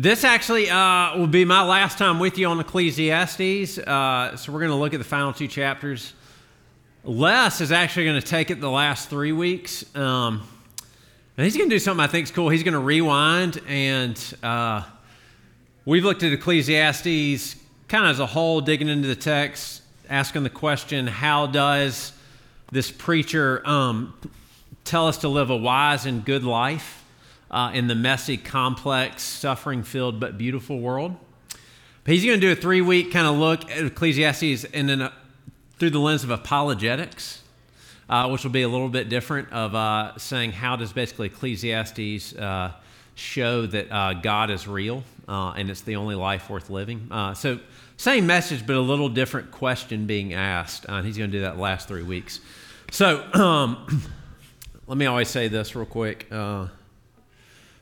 This 0.00 0.22
actually 0.22 0.70
uh, 0.70 1.18
will 1.18 1.26
be 1.26 1.44
my 1.44 1.64
last 1.64 1.98
time 1.98 2.20
with 2.20 2.38
you 2.38 2.46
on 2.46 2.60
Ecclesiastes. 2.60 3.78
Uh, 3.78 4.36
so 4.36 4.52
we're 4.52 4.60
going 4.60 4.70
to 4.70 4.76
look 4.76 4.94
at 4.94 4.98
the 4.98 5.04
final 5.04 5.32
two 5.32 5.48
chapters. 5.48 6.12
Les 7.02 7.60
is 7.60 7.72
actually 7.72 8.04
going 8.04 8.20
to 8.20 8.24
take 8.24 8.52
it 8.52 8.60
the 8.60 8.70
last 8.70 9.10
three 9.10 9.32
weeks. 9.32 9.84
Um, 9.96 10.46
and 11.36 11.44
he's 11.44 11.56
going 11.56 11.68
to 11.68 11.74
do 11.74 11.80
something 11.80 12.04
I 12.04 12.06
think 12.06 12.28
is 12.28 12.30
cool. 12.30 12.48
He's 12.48 12.62
going 12.62 12.74
to 12.74 12.78
rewind, 12.78 13.60
and 13.66 14.16
uh, 14.40 14.84
we've 15.84 16.04
looked 16.04 16.22
at 16.22 16.32
Ecclesiastes 16.32 17.56
kind 17.88 18.04
of 18.04 18.12
as 18.12 18.20
a 18.20 18.26
whole, 18.26 18.60
digging 18.60 18.86
into 18.86 19.08
the 19.08 19.16
text, 19.16 19.82
asking 20.08 20.44
the 20.44 20.50
question 20.50 21.08
how 21.08 21.48
does 21.48 22.12
this 22.70 22.92
preacher 22.92 23.66
um, 23.66 24.14
tell 24.84 25.08
us 25.08 25.18
to 25.18 25.28
live 25.28 25.50
a 25.50 25.56
wise 25.56 26.06
and 26.06 26.24
good 26.24 26.44
life? 26.44 27.04
Uh, 27.50 27.70
in 27.74 27.86
the 27.86 27.94
messy, 27.94 28.36
complex, 28.36 29.22
suffering 29.22 29.82
filled, 29.82 30.20
but 30.20 30.36
beautiful 30.36 30.80
world. 30.80 31.16
But 32.04 32.14
he's 32.14 32.24
going 32.24 32.40
to 32.40 32.46
do 32.46 32.52
a 32.52 32.56
three 32.56 32.80
week 32.80 33.12
kind 33.12 33.26
of 33.26 33.36
look 33.36 33.70
at 33.70 33.84
Ecclesiastes 33.84 34.64
and 34.72 34.88
then 34.88 35.02
uh, 35.02 35.12
through 35.78 35.90
the 35.90 35.98
lens 35.98 36.24
of 36.24 36.30
apologetics, 36.30 37.42
uh, 38.08 38.28
which 38.28 38.44
will 38.44 38.50
be 38.50 38.62
a 38.62 38.68
little 38.68 38.88
bit 38.88 39.08
different 39.08 39.52
of 39.52 39.74
uh, 39.74 40.16
saying 40.18 40.52
how 40.52 40.76
does 40.76 40.92
basically 40.92 41.26
Ecclesiastes 41.26 42.34
uh, 42.34 42.72
show 43.14 43.66
that 43.66 43.90
uh, 43.90 44.14
God 44.14 44.50
is 44.50 44.66
real 44.66 45.04
and 45.28 45.68
it's 45.68 45.82
the 45.82 45.96
only 45.96 46.14
life 46.14 46.48
worth 46.48 46.70
living. 46.70 47.08
so, 47.34 47.58
same 47.98 48.26
message, 48.26 48.64
but 48.64 48.76
a 48.76 48.80
little 48.80 49.08
different 49.08 49.50
question 49.50 50.06
being 50.06 50.32
asked. 50.32 50.86
and 50.88 51.04
he's 51.04 51.18
going 51.18 51.30
to 51.32 51.36
do 51.36 51.42
that 51.42 51.58
last 51.58 51.88
three 51.88 52.04
weeks. 52.04 52.40
So, 52.92 53.24
um, 53.34 54.02
let 54.86 54.96
me 54.96 55.06
always 55.06 55.28
say 55.28 55.48
this 55.48 55.74
real 55.74 55.84
quick. 55.84 56.30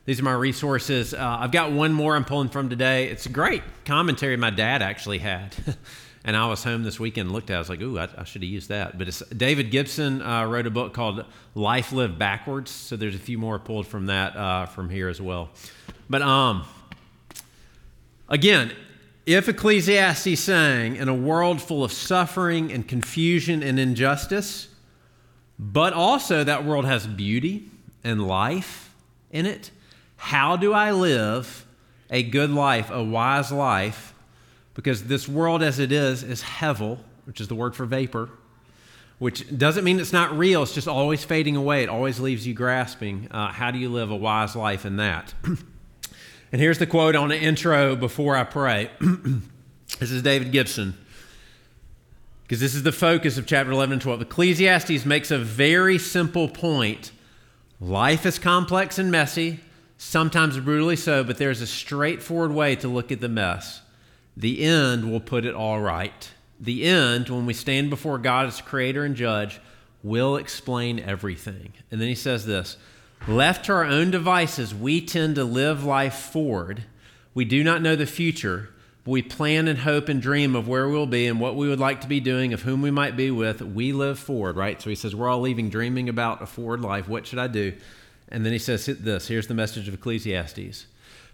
These 0.07 0.21
are 0.21 0.23
my 0.23 0.35
resources. 0.35 1.15
Uh, 1.15 1.39
I've 1.41 1.51
got 1.51 1.73
one 1.73 1.93
more 1.93 2.15
I'm 2.15 2.25
pulling 2.25 2.49
from 2.49 2.71
today. 2.71 3.09
It's 3.09 3.27
a 3.27 3.29
great 3.29 3.65
commentary 3.85 4.37
my 4.37 4.51
dad 4.51 4.81
actually 4.81 5.19
had. 5.19 5.57
and 6.25 6.37
I 6.37 6.47
was 6.47 6.63
home 6.63 6.85
this 6.85 7.01
weekend 7.01 7.27
and 7.27 7.35
looked 7.35 7.51
at 7.51 7.55
it. 7.55 7.57
I 7.57 7.59
was 7.59 7.69
like, 7.69 7.81
ooh, 7.81 7.99
I, 7.99 8.09
I 8.17 8.23
should 8.23 8.43
have 8.43 8.49
used 8.49 8.69
that. 8.69 8.99
But 8.99 9.21
David 9.37 9.73
Gibson 9.73 10.23
uh, 10.23 10.47
wrote 10.47 10.69
a 10.69 10.71
book 10.71 10.95
called 10.95 11.25
Life 11.57 11.91
Lived 11.91 12.21
Backwards. 12.21 12.71
So 12.71 12.95
there's 12.95 13.17
a 13.17 13.19
few 13.19 13.37
more 13.37 13.59
pulled 13.59 13.89
from 13.89 14.07
that 14.07 14.37
uh, 14.37 14.67
from 14.67 14.91
here 14.91 15.09
as 15.09 15.21
well. 15.21 15.51
But 16.09 16.23
um, 16.23 16.65
again, 18.29 18.71
if 19.27 19.49
Ecclesiastes 19.49 20.39
sang 20.39 20.95
in 20.95 21.09
a 21.09 21.15
world 21.15 21.61
full 21.61 21.83
of 21.83 21.91
suffering 21.91 22.71
and 22.71 22.87
confusion 22.87 23.61
and 23.61 23.81
injustice, 23.81 24.69
but 25.59 25.93
also 25.93 26.45
that 26.45 26.65
world 26.65 26.85
has 26.85 27.09
beauty 27.09 27.71
and 28.05 28.25
life 28.25 28.95
in 29.33 29.47
it, 29.47 29.73
how 30.27 30.57
do 30.57 30.73
I 30.73 30.91
live 30.91 31.65
a 32.11 32.25
good 32.25 32.51
life, 32.51 32.91
a 32.91 33.01
wise 33.01 33.53
life? 33.53 34.13
Because 34.75 35.05
this 35.05 35.29
world 35.29 35.63
as 35.63 35.79
it 35.79 35.93
is 35.93 36.25
is 36.25 36.43
hevel, 36.43 36.99
which 37.27 37.41
is 37.41 37.47
the 37.47 37.55
word 37.55 37.77
for 37.77 37.85
vapor, 37.85 38.29
which 39.21 39.57
doesn't 39.57 39.85
mean 39.85 40.01
it's 40.01 40.13
not 40.13 40.37
real. 40.37 40.65
It's 40.65 40.75
just 40.75 40.89
always 40.89 41.23
fading 41.23 41.55
away. 41.55 41.85
It 41.85 41.89
always 41.89 42.19
leaves 42.19 42.45
you 42.45 42.55
grasping. 42.55 43.29
Uh, 43.31 43.53
how 43.53 43.71
do 43.71 43.79
you 43.79 43.89
live 43.89 44.11
a 44.11 44.17
wise 44.17 44.57
life 44.57 44.85
in 44.85 44.97
that? 44.97 45.33
and 45.45 46.61
here's 46.61 46.79
the 46.79 46.89
quote 46.89 47.15
on 47.15 47.29
the 47.29 47.39
intro 47.39 47.95
before 47.95 48.35
I 48.35 48.43
pray. 48.43 48.91
this 50.01 50.11
is 50.11 50.23
David 50.23 50.51
Gibson 50.51 50.99
because 52.43 52.59
this 52.59 52.75
is 52.75 52.83
the 52.83 52.91
focus 52.91 53.39
of 53.39 53.47
chapter 53.47 53.71
11 53.71 53.93
and 53.93 54.03
12. 54.03 54.23
Ecclesiastes 54.23 55.07
makes 55.07 55.31
a 55.31 55.39
very 55.39 55.99
simple 55.99 56.49
point. 56.49 57.13
Life 57.81 58.27
is 58.27 58.41
complex 58.41 58.99
and 58.99 59.13
messy 59.13 59.61
sometimes 59.97 60.59
brutally 60.59 60.97
so, 60.97 61.25
but 61.25 61.39
there's 61.39 61.61
a 61.61 61.67
straightforward 61.67 62.53
way 62.53 62.77
to 62.77 62.89
look 62.89 63.11
at 63.11 63.21
the 63.21 63.29
mess. 63.29 63.83
The 64.37 64.63
end 64.63 65.11
will 65.11 65.21
put 65.21 65.45
it 65.45 65.55
all 65.55 65.81
right. 65.81 66.31
The 66.61 66.85
end, 66.85 67.29
when 67.29 67.47
we 67.47 67.55
stand 67.55 67.91
before 67.91 68.19
God 68.19 68.47
as 68.47 68.61
creator 68.61 69.05
and 69.05 69.15
judge, 69.15 69.61
will 70.03 70.37
explain 70.37 71.01
everything. 71.01 71.73
And 71.91 72.01
then 72.01 72.09
he 72.09 72.15
says 72.15 72.47
this 72.47 72.77
Left 73.27 73.67
to 73.67 73.73
our 73.73 73.85
own 73.85 74.11
devices, 74.11 74.75
we 74.75 75.01
tend 75.01 75.35
to 75.35 75.45
live 75.45 75.85
life 75.85 76.15
forward. 76.15 76.85
We 77.35 77.45
do 77.45 77.65
not 77.65 77.83
know 77.83 77.97
the 77.97 78.07
future, 78.07 78.71
but 79.05 79.11
we 79.11 79.23
plan 79.23 79.69
and 79.69 79.81
hope 79.81 80.09
and 80.09 80.23
dream 80.23 80.55
of 80.55 80.69
where 80.69 80.89
we'll 80.89 81.07
be 81.07 81.27
and 81.27 81.41
what 81.41 81.57
we 81.57 81.69
would 81.69 81.81
like 81.81 82.01
to 82.03 82.09
be 82.09 82.21
doing, 82.21 82.53
of 82.53 82.63
whom 82.63 82.83
we 82.83 82.91
might 82.91 83.17
be 83.17 83.31
with. 83.31 83.61
We 83.61 83.93
live 83.93 84.19
forward, 84.19 84.57
right? 84.57 84.81
So 84.81 84.89
he 84.91 84.97
says, 84.97 85.15
We're 85.15 85.29
all 85.29 85.41
leaving 85.41 85.71
dreaming 85.71 86.09
about 86.09 86.41
a 86.41 86.47
forward 86.47 86.81
life. 86.81 87.09
What 87.09 87.27
should 87.27 87.39
I 87.39 87.49
do? 87.49 87.75
And 88.29 88.45
then 88.45 88.53
he 88.53 88.59
says 88.59 88.87
this 88.87 89.29
here's 89.29 89.47
the 89.47 89.55
message 89.55 89.89
of 89.89 89.95
Ecclesiastes 89.95 90.87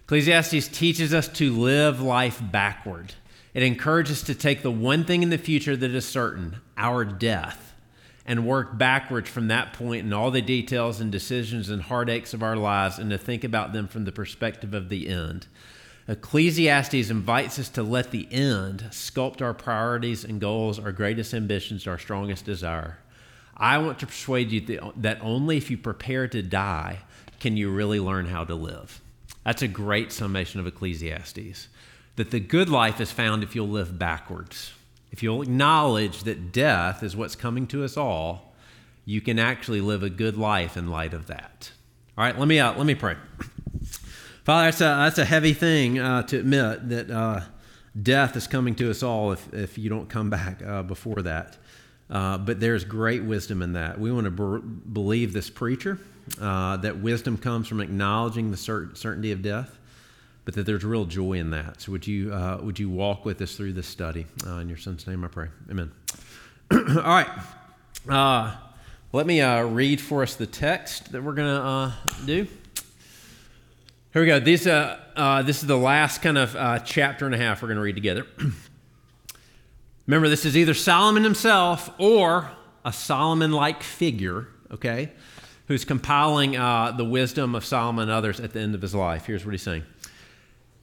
Ecclesiastes 0.04 0.69
teaches 0.69 1.14
us 1.14 1.28
to 1.28 1.53
live 1.53 2.00
life 2.00 2.42
backward. 2.50 3.14
It 3.54 3.62
encourages 3.62 4.19
us 4.19 4.22
to 4.25 4.34
take 4.34 4.62
the 4.62 4.70
one 4.70 5.04
thing 5.04 5.22
in 5.22 5.30
the 5.30 5.38
future 5.38 5.76
that 5.76 5.91
is 5.91 6.06
certain, 6.06 6.56
our 6.76 7.04
death, 7.04 7.75
and 8.26 8.47
work 8.47 8.76
backwards 8.76 9.28
from 9.28 9.48
that 9.48 9.72
point 9.72 10.04
in 10.04 10.12
all 10.12 10.30
the 10.30 10.42
details 10.42 11.00
and 11.00 11.12
decisions 11.12 11.70
and 11.70 11.82
heartaches 11.82 12.34
of 12.34 12.42
our 12.42 12.56
lives 12.56 12.98
and 12.98 13.10
to 13.10 13.19
think 13.19 13.44
about 13.44 13.72
them 13.72 13.88
from 13.88 14.04
the 14.04 14.12
perspective 14.12 14.74
of 14.74 14.88
the 14.88 15.09
end. 15.09 15.47
Ecclesiastes 16.09 17.10
invites 17.10 17.59
us 17.59 17.69
to 17.70 17.82
let 17.82 18.10
the 18.10 18.26
end 18.32 18.84
sculpt 18.91 19.41
our 19.41 19.54
priorities 19.54 20.24
and 20.24 20.41
goals, 20.41 20.78
our 20.78 20.92
greatest 20.92 21.32
ambitions, 21.32 21.86
our 21.86 21.98
strongest 21.98 22.44
desire. 22.44 22.98
I 23.62 23.78
want 23.78 24.00
to 24.00 24.06
persuade 24.06 24.50
you 24.50 24.92
that 24.96 25.18
only 25.22 25.56
if 25.56 25.70
you 25.70 25.78
prepare 25.78 26.26
to 26.26 26.42
die 26.42 26.98
can 27.38 27.56
you 27.56 27.70
really 27.70 28.00
learn 28.00 28.26
how 28.26 28.42
to 28.42 28.56
live. 28.56 29.00
That's 29.44 29.62
a 29.62 29.68
great 29.68 30.10
summation 30.10 30.58
of 30.58 30.66
Ecclesiastes. 30.66 31.68
That 32.16 32.32
the 32.32 32.40
good 32.40 32.68
life 32.68 33.00
is 33.00 33.12
found 33.12 33.44
if 33.44 33.54
you'll 33.54 33.68
live 33.68 34.00
backwards. 34.00 34.72
If 35.12 35.22
you'll 35.22 35.42
acknowledge 35.42 36.24
that 36.24 36.50
death 36.50 37.04
is 37.04 37.14
what's 37.14 37.36
coming 37.36 37.68
to 37.68 37.84
us 37.84 37.96
all, 37.96 38.52
you 39.04 39.20
can 39.20 39.38
actually 39.38 39.80
live 39.80 40.02
a 40.02 40.10
good 40.10 40.36
life 40.36 40.76
in 40.76 40.88
light 40.88 41.14
of 41.14 41.28
that. 41.28 41.70
All 42.18 42.24
right, 42.24 42.36
let 42.36 42.48
me 42.48 42.58
uh, 42.58 42.74
let 42.74 42.86
me 42.86 42.96
pray. 42.96 43.16
Father, 44.44 44.66
that's 44.66 44.80
a, 44.80 44.84
that's 44.84 45.18
a 45.18 45.24
heavy 45.24 45.52
thing 45.52 46.00
uh, 46.00 46.22
to 46.24 46.38
admit 46.40 46.88
that 46.88 47.10
uh, 47.10 47.40
death 48.00 48.36
is 48.36 48.48
coming 48.48 48.74
to 48.74 48.90
us 48.90 49.04
all 49.04 49.30
if, 49.30 49.54
if 49.54 49.78
you 49.78 49.88
don't 49.88 50.08
come 50.08 50.30
back 50.30 50.60
uh, 50.66 50.82
before 50.82 51.22
that. 51.22 51.58
Uh, 52.12 52.36
but 52.36 52.60
there's 52.60 52.84
great 52.84 53.24
wisdom 53.24 53.62
in 53.62 53.72
that. 53.72 53.98
We 53.98 54.12
want 54.12 54.26
to 54.26 54.60
believe 54.60 55.32
this 55.32 55.48
preacher 55.48 55.98
uh, 56.38 56.76
that 56.76 56.98
wisdom 56.98 57.38
comes 57.38 57.66
from 57.66 57.80
acknowledging 57.80 58.50
the 58.50 58.56
cert- 58.58 58.98
certainty 58.98 59.32
of 59.32 59.40
death, 59.40 59.78
but 60.44 60.52
that 60.54 60.66
there's 60.66 60.84
real 60.84 61.06
joy 61.06 61.34
in 61.34 61.50
that. 61.50 61.80
So 61.80 61.90
would 61.92 62.06
you 62.06 62.34
uh, 62.34 62.60
would 62.62 62.78
you 62.78 62.90
walk 62.90 63.24
with 63.24 63.40
us 63.40 63.56
through 63.56 63.72
this 63.72 63.86
study? 63.86 64.26
Uh, 64.46 64.56
in 64.56 64.68
your 64.68 64.76
son's 64.76 65.06
name, 65.06 65.24
I 65.24 65.28
pray. 65.28 65.48
Amen. 65.70 65.90
All 66.70 66.78
right. 66.78 67.30
Uh, 68.06 68.56
let 69.12 69.26
me 69.26 69.42
read 69.42 69.98
for 69.98 70.22
us 70.22 70.34
the 70.34 70.46
text 70.46 71.12
that 71.12 71.22
we're 71.22 71.34
to 71.34 71.94
do. 72.26 72.46
Here 74.12 74.22
we 74.22 74.26
go. 74.26 74.38
This, 74.38 74.64
this 74.64 75.62
is 75.62 75.66
the 75.66 75.78
last 75.78 76.20
kind 76.20 76.36
of 76.36 76.84
chapter 76.84 77.24
and 77.24 77.34
a 77.34 77.38
half 77.38 77.62
we're 77.62 77.68
going 77.68 77.76
to 77.76 77.82
read 77.82 77.94
together. 77.94 78.26
Remember, 80.06 80.28
this 80.28 80.44
is 80.44 80.56
either 80.56 80.74
Solomon 80.74 81.22
himself 81.22 81.90
or 81.98 82.50
a 82.84 82.92
Solomon 82.92 83.52
like 83.52 83.82
figure, 83.82 84.48
okay, 84.72 85.12
who's 85.68 85.84
compiling 85.84 86.56
uh, 86.56 86.92
the 86.92 87.04
wisdom 87.04 87.54
of 87.54 87.64
Solomon 87.64 88.04
and 88.04 88.10
others 88.10 88.41
at 88.41 88.52
the 88.52 88.60
end 88.60 88.74
of 88.74 88.82
his 88.82 88.94
life. 88.94 89.26
Here's 89.26 89.44
what 89.44 89.52
he's 89.52 89.62
saying 89.62 89.84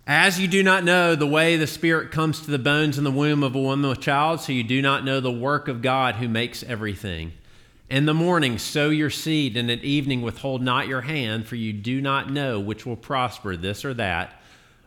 As 0.08 0.40
you 0.40 0.47
do 0.47 0.63
not 0.63 0.85
know 0.85 1.16
the 1.16 1.28
way 1.28 1.58
the 1.58 1.68
Spirit 1.68 2.12
comes 2.12 2.41
to 2.41 2.52
the 2.52 2.59
bones 2.59 2.97
in 2.97 3.03
the 3.03 3.12
womb 3.12 3.44
of 3.44 3.56
a 3.56 3.62
woman 3.62 3.90
with 3.90 4.00
child, 4.00 4.40
so 4.40 4.53
you 4.53 4.63
do 4.63 4.81
not 4.81 5.03
know 5.03 5.19
the 5.19 5.31
work 5.31 5.68
of 5.68 5.81
God 5.81 6.16
who 6.16 6.29
makes 6.29 6.63
everything. 6.63 7.34
In 7.90 8.06
the 8.06 8.13
morning, 8.13 8.58
sow 8.59 8.90
your 8.90 9.09
seed, 9.09 9.58
and 9.58 9.69
at 9.72 9.84
evening, 9.84 10.22
withhold 10.22 10.62
not 10.62 10.88
your 10.88 11.02
hand, 11.02 11.47
for 11.47 11.56
you 11.56 11.74
do 11.74 12.00
not 12.02 12.31
know 12.31 12.59
which 12.59 12.85
will 12.85 12.96
prosper, 12.96 13.58
this 13.58 13.84
or 13.84 13.96
that, 13.96 14.40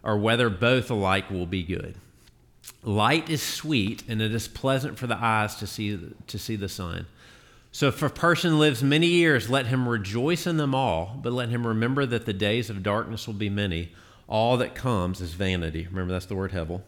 or 0.04 0.16
whether 0.16 0.48
both 0.48 0.89
alike 0.89 1.28
will 1.28 1.47
be 1.47 1.65
good. 1.65 1.97
Light 2.83 3.31
is 3.31 3.43
sweet, 3.43 4.03
and 4.09 4.21
it 4.21 4.34
is 4.34 4.49
pleasant 4.49 4.99
for 4.99 5.07
the 5.07 5.17
eyes 5.17 5.55
to 5.57 5.67
see, 5.67 5.99
to 6.27 6.39
see 6.39 6.57
the 6.57 6.69
sun. 6.69 7.07
So 7.71 7.89
if 7.89 8.03
a 8.03 8.11
person 8.11 8.59
lives 8.59 8.83
many 8.83 9.07
years, 9.07 9.49
let 9.49 9.67
him 9.67 9.89
rejoice 9.89 10.47
in 10.47 10.57
them 10.57 10.75
all, 10.75 11.19
but 11.23 11.33
let 11.33 11.49
him 11.49 11.67
remember 11.67 12.05
that 12.07 12.27
the 12.27 12.33
days 12.33 12.69
of 12.69 12.83
darkness 12.83 13.27
will 13.27 13.34
be 13.34 13.49
many. 13.49 13.93
All 14.29 14.57
that 14.59 14.75
comes 14.75 15.21
is 15.21 15.34
vanity. 15.34 15.87
Remember, 15.91 16.13
that's 16.13 16.27
the 16.27 16.34
word 16.34 16.53
hevel. 16.53 16.83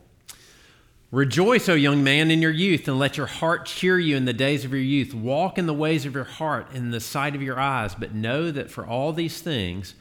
Rejoice, 1.11 1.69
O 1.69 1.75
young 1.75 2.03
man, 2.03 2.31
in 2.31 2.43
your 2.43 2.51
youth, 2.51 2.89
and 2.89 2.99
let 2.99 3.17
your 3.17 3.27
heart 3.27 3.67
cheer 3.67 3.99
you 4.01 4.17
in 4.17 4.25
the 4.25 4.33
days 4.33 4.65
of 4.65 4.73
your 4.73 4.81
youth. 4.81 5.15
Walk 5.15 5.59
in 5.59 5.67
the 5.67 5.73
ways 5.73 6.05
of 6.05 6.15
your 6.15 6.25
heart, 6.25 6.75
in 6.75 6.91
the 6.91 7.01
sight 7.01 7.37
of 7.37 7.43
your 7.43 7.59
eyes, 7.59 7.95
but 7.95 8.13
know 8.13 8.51
that 8.51 8.71
for 8.71 8.85
all 8.85 9.13
these 9.13 9.41
things, 9.41 9.95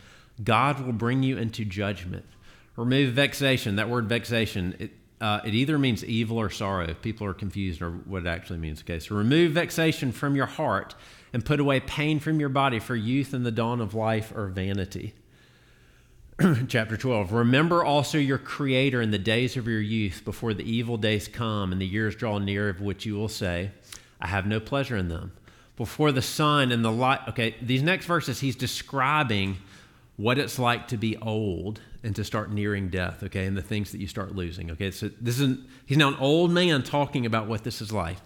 God 0.43 0.79
will 0.83 0.91
bring 0.91 1.21
you 1.21 1.37
into 1.37 1.63
judgment. 1.65 2.25
Remove 2.75 3.13
vexation. 3.13 3.75
That 3.75 3.89
word 3.89 4.09
vexation, 4.09 4.75
it, 4.79 4.91
uh, 5.23 5.39
it 5.45 5.55
either 5.55 5.79
means 5.79 6.03
evil 6.03 6.37
or 6.37 6.49
sorrow. 6.49 6.85
If 6.85 7.01
people 7.01 7.25
are 7.25 7.33
confused 7.33 7.81
or 7.81 7.91
what 7.91 8.25
it 8.25 8.27
actually 8.27 8.59
means. 8.59 8.81
Okay, 8.81 8.99
so 8.99 9.15
remove 9.15 9.53
vexation 9.53 10.11
from 10.11 10.35
your 10.35 10.45
heart 10.45 10.95
and 11.31 11.45
put 11.45 11.61
away 11.61 11.79
pain 11.79 12.19
from 12.19 12.41
your 12.41 12.49
body, 12.49 12.77
for 12.77 12.93
youth 12.93 13.33
and 13.33 13.45
the 13.45 13.51
dawn 13.51 13.79
of 13.79 13.93
life 13.93 14.35
are 14.35 14.47
vanity. 14.47 15.13
chapter 16.67 16.97
12. 16.97 17.31
Remember 17.31 17.85
also 17.85 18.17
your 18.17 18.37
Creator 18.37 19.01
in 19.01 19.11
the 19.11 19.17
days 19.17 19.55
of 19.55 19.65
your 19.65 19.79
youth, 19.79 20.23
before 20.25 20.53
the 20.53 20.69
evil 20.69 20.97
days 20.97 21.29
come 21.29 21.71
and 21.71 21.79
the 21.79 21.87
years 21.87 22.17
draw 22.17 22.37
near, 22.37 22.67
of 22.67 22.81
which 22.81 23.05
you 23.05 23.15
will 23.15 23.29
say, 23.29 23.71
I 24.19 24.27
have 24.27 24.45
no 24.45 24.59
pleasure 24.59 24.97
in 24.97 25.07
them. 25.07 25.31
Before 25.77 26.11
the 26.11 26.21
sun 26.21 26.73
and 26.73 26.83
the 26.83 26.91
light. 26.91 27.21
Okay, 27.29 27.55
these 27.61 27.81
next 27.81 28.07
verses, 28.07 28.41
he's 28.41 28.57
describing 28.57 29.57
what 30.17 30.37
it's 30.37 30.59
like 30.59 30.87
to 30.89 30.97
be 30.97 31.17
old 31.17 31.81
and 32.03 32.15
to 32.15 32.23
start 32.23 32.51
nearing 32.51 32.89
death, 32.89 33.23
okay, 33.23 33.45
and 33.45 33.57
the 33.57 33.61
things 33.61 33.91
that 33.91 33.99
you 33.99 34.07
start 34.07 34.35
losing, 34.35 34.71
okay. 34.71 34.91
So 34.91 35.09
this 35.19 35.39
is 35.39 35.57
he's 35.85 35.97
now 35.97 36.09
an 36.09 36.17
old 36.19 36.51
man 36.51 36.83
talking 36.83 37.25
about 37.25 37.47
what 37.47 37.63
this 37.63 37.81
is 37.81 37.91
like. 37.91 38.17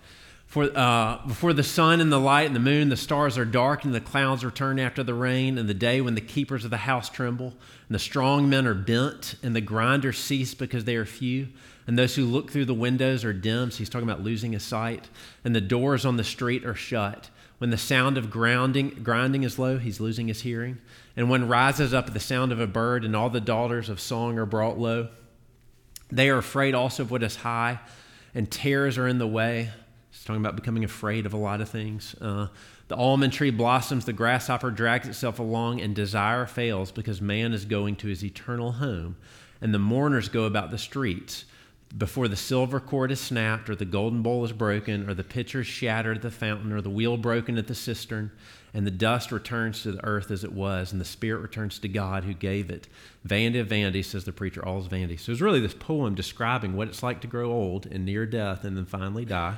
For, 0.47 0.71
uh, 0.77 1.27
before 1.27 1.51
the 1.51 1.61
sun 1.61 1.99
and 1.99 2.09
the 2.09 2.19
light 2.19 2.47
and 2.47 2.55
the 2.55 2.61
moon, 2.61 2.87
the 2.87 2.95
stars 2.95 3.37
are 3.37 3.43
dark, 3.43 3.83
and 3.83 3.93
the 3.93 3.99
clouds 3.99 4.45
return 4.45 4.79
after 4.79 5.03
the 5.03 5.13
rain, 5.13 5.57
and 5.57 5.67
the 5.67 5.73
day 5.73 5.99
when 5.99 6.15
the 6.15 6.21
keepers 6.21 6.63
of 6.63 6.71
the 6.71 6.77
house 6.77 7.09
tremble, 7.09 7.47
and 7.47 7.95
the 7.95 7.99
strong 7.99 8.49
men 8.49 8.65
are 8.65 8.73
bent, 8.73 9.35
and 9.43 9.53
the 9.53 9.61
grinders 9.61 10.17
cease 10.17 10.53
because 10.53 10.85
they 10.85 10.95
are 10.95 11.05
few, 11.05 11.49
and 11.85 11.99
those 11.99 12.15
who 12.15 12.23
look 12.23 12.49
through 12.49 12.63
the 12.63 12.73
windows 12.73 13.25
are 13.25 13.33
dim. 13.33 13.71
So 13.71 13.79
he's 13.79 13.89
talking 13.89 14.07
about 14.07 14.23
losing 14.23 14.53
his 14.53 14.63
sight, 14.63 15.09
and 15.43 15.53
the 15.53 15.61
doors 15.61 16.05
on 16.05 16.15
the 16.15 16.23
street 16.23 16.65
are 16.65 16.75
shut. 16.75 17.29
When 17.57 17.69
the 17.71 17.77
sound 17.77 18.17
of 18.17 18.29
grounding, 18.29 18.99
grinding 19.01 19.43
is 19.43 19.57
low, 19.57 19.77
he's 19.77 19.99
losing 19.99 20.27
his 20.27 20.41
hearing. 20.41 20.77
And 21.15 21.29
when 21.29 21.47
rises 21.47 21.93
up 21.93 22.13
the 22.13 22.19
sound 22.19 22.51
of 22.51 22.59
a 22.59 22.67
bird, 22.67 23.03
and 23.03 23.15
all 23.15 23.29
the 23.29 23.41
daughters 23.41 23.89
of 23.89 23.99
song 23.99 24.37
are 24.37 24.45
brought 24.45 24.77
low, 24.77 25.09
they 26.11 26.29
are 26.29 26.37
afraid 26.37 26.75
also 26.75 27.03
of 27.03 27.11
what 27.11 27.23
is 27.23 27.37
high, 27.37 27.79
and 28.35 28.49
terrors 28.49 28.97
are 28.97 29.07
in 29.07 29.17
the 29.17 29.27
way 29.27 29.71
He's 30.17 30.25
talking 30.25 30.41
about 30.41 30.55
becoming 30.55 30.83
afraid 30.83 31.27
of 31.27 31.33
a 31.33 31.37
lot 31.37 31.61
of 31.61 31.69
things. 31.69 32.15
Uh, 32.19 32.47
the 32.87 32.95
almond 32.95 33.33
tree 33.33 33.51
blossoms, 33.51 34.05
the 34.05 34.13
grasshopper 34.13 34.71
drags 34.71 35.07
itself 35.07 35.37
along, 35.37 35.79
and 35.79 35.95
desire 35.95 36.47
fails 36.47 36.91
because 36.91 37.21
man 37.21 37.53
is 37.53 37.65
going 37.65 37.97
to 37.97 38.07
his 38.07 38.23
eternal 38.23 38.73
home. 38.73 39.17
And 39.61 39.75
the 39.75 39.79
mourners 39.79 40.27
go 40.27 40.45
about 40.45 40.71
the 40.71 40.77
streets. 40.79 41.45
Before 41.95 42.27
the 42.27 42.35
silver 42.35 42.79
cord 42.79 43.11
is 43.11 43.19
snapped, 43.19 43.69
or 43.69 43.75
the 43.75 43.85
golden 43.85 44.21
bowl 44.21 44.43
is 44.43 44.51
broken, 44.51 45.09
or 45.09 45.13
the 45.13 45.23
pitcher 45.23 45.63
shattered 45.63 46.17
at 46.17 46.23
the 46.23 46.31
fountain, 46.31 46.71
or 46.73 46.81
the 46.81 46.89
wheel 46.89 47.17
broken 47.17 47.57
at 47.57 47.67
the 47.67 47.75
cistern, 47.75 48.31
and 48.73 48.85
the 48.85 48.91
dust 48.91 49.31
returns 49.31 49.83
to 49.83 49.93
the 49.93 50.05
earth 50.05 50.29
as 50.29 50.43
it 50.43 50.51
was, 50.51 50.91
and 50.91 50.99
the 50.99 51.05
spirit 51.05 51.39
returns 51.39 51.79
to 51.79 51.87
God 51.87 52.25
who 52.25 52.33
gave 52.33 52.69
it. 52.69 52.87
Vanity 53.23 53.59
of 53.59 53.67
vanity, 53.67 54.03
says 54.03 54.25
the 54.25 54.33
preacher, 54.33 54.63
all 54.65 54.79
is 54.79 54.87
vanity. 54.87 55.17
So 55.17 55.31
it's 55.31 55.41
really 55.41 55.61
this 55.61 55.73
poem 55.73 56.13
describing 56.13 56.75
what 56.75 56.89
it's 56.89 57.01
like 57.01 57.21
to 57.21 57.27
grow 57.27 57.51
old 57.51 57.85
and 57.85 58.05
near 58.05 58.25
death 58.25 58.63
and 58.65 58.75
then 58.75 58.85
finally 58.85 59.25
die. 59.25 59.55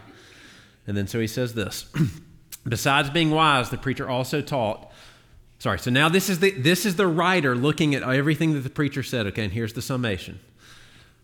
And 0.86 0.96
then 0.96 1.08
so 1.08 1.20
he 1.20 1.28
says 1.28 1.54
this 1.56 1.92
Besides 2.68 3.10
being 3.10 3.32
wise, 3.32 3.70
the 3.70 3.78
preacher 3.78 4.08
also 4.08 4.42
taught. 4.42 4.92
Sorry, 5.58 5.80
so 5.80 5.92
now 5.92 6.10
this 6.10 6.30
is 6.30 6.40
the 6.40 6.52
this 6.52 6.86
is 6.86 6.96
the 6.96 7.08
writer 7.08 7.56
looking 7.56 7.96
at 7.96 8.04
everything 8.04 8.54
that 8.54 8.62
the 8.62 8.70
preacher 8.70 9.04
said. 9.04 9.28
Okay, 9.28 9.44
and 9.44 9.54
here's 9.54 9.74
the 9.74 9.82
summation. 9.82 10.40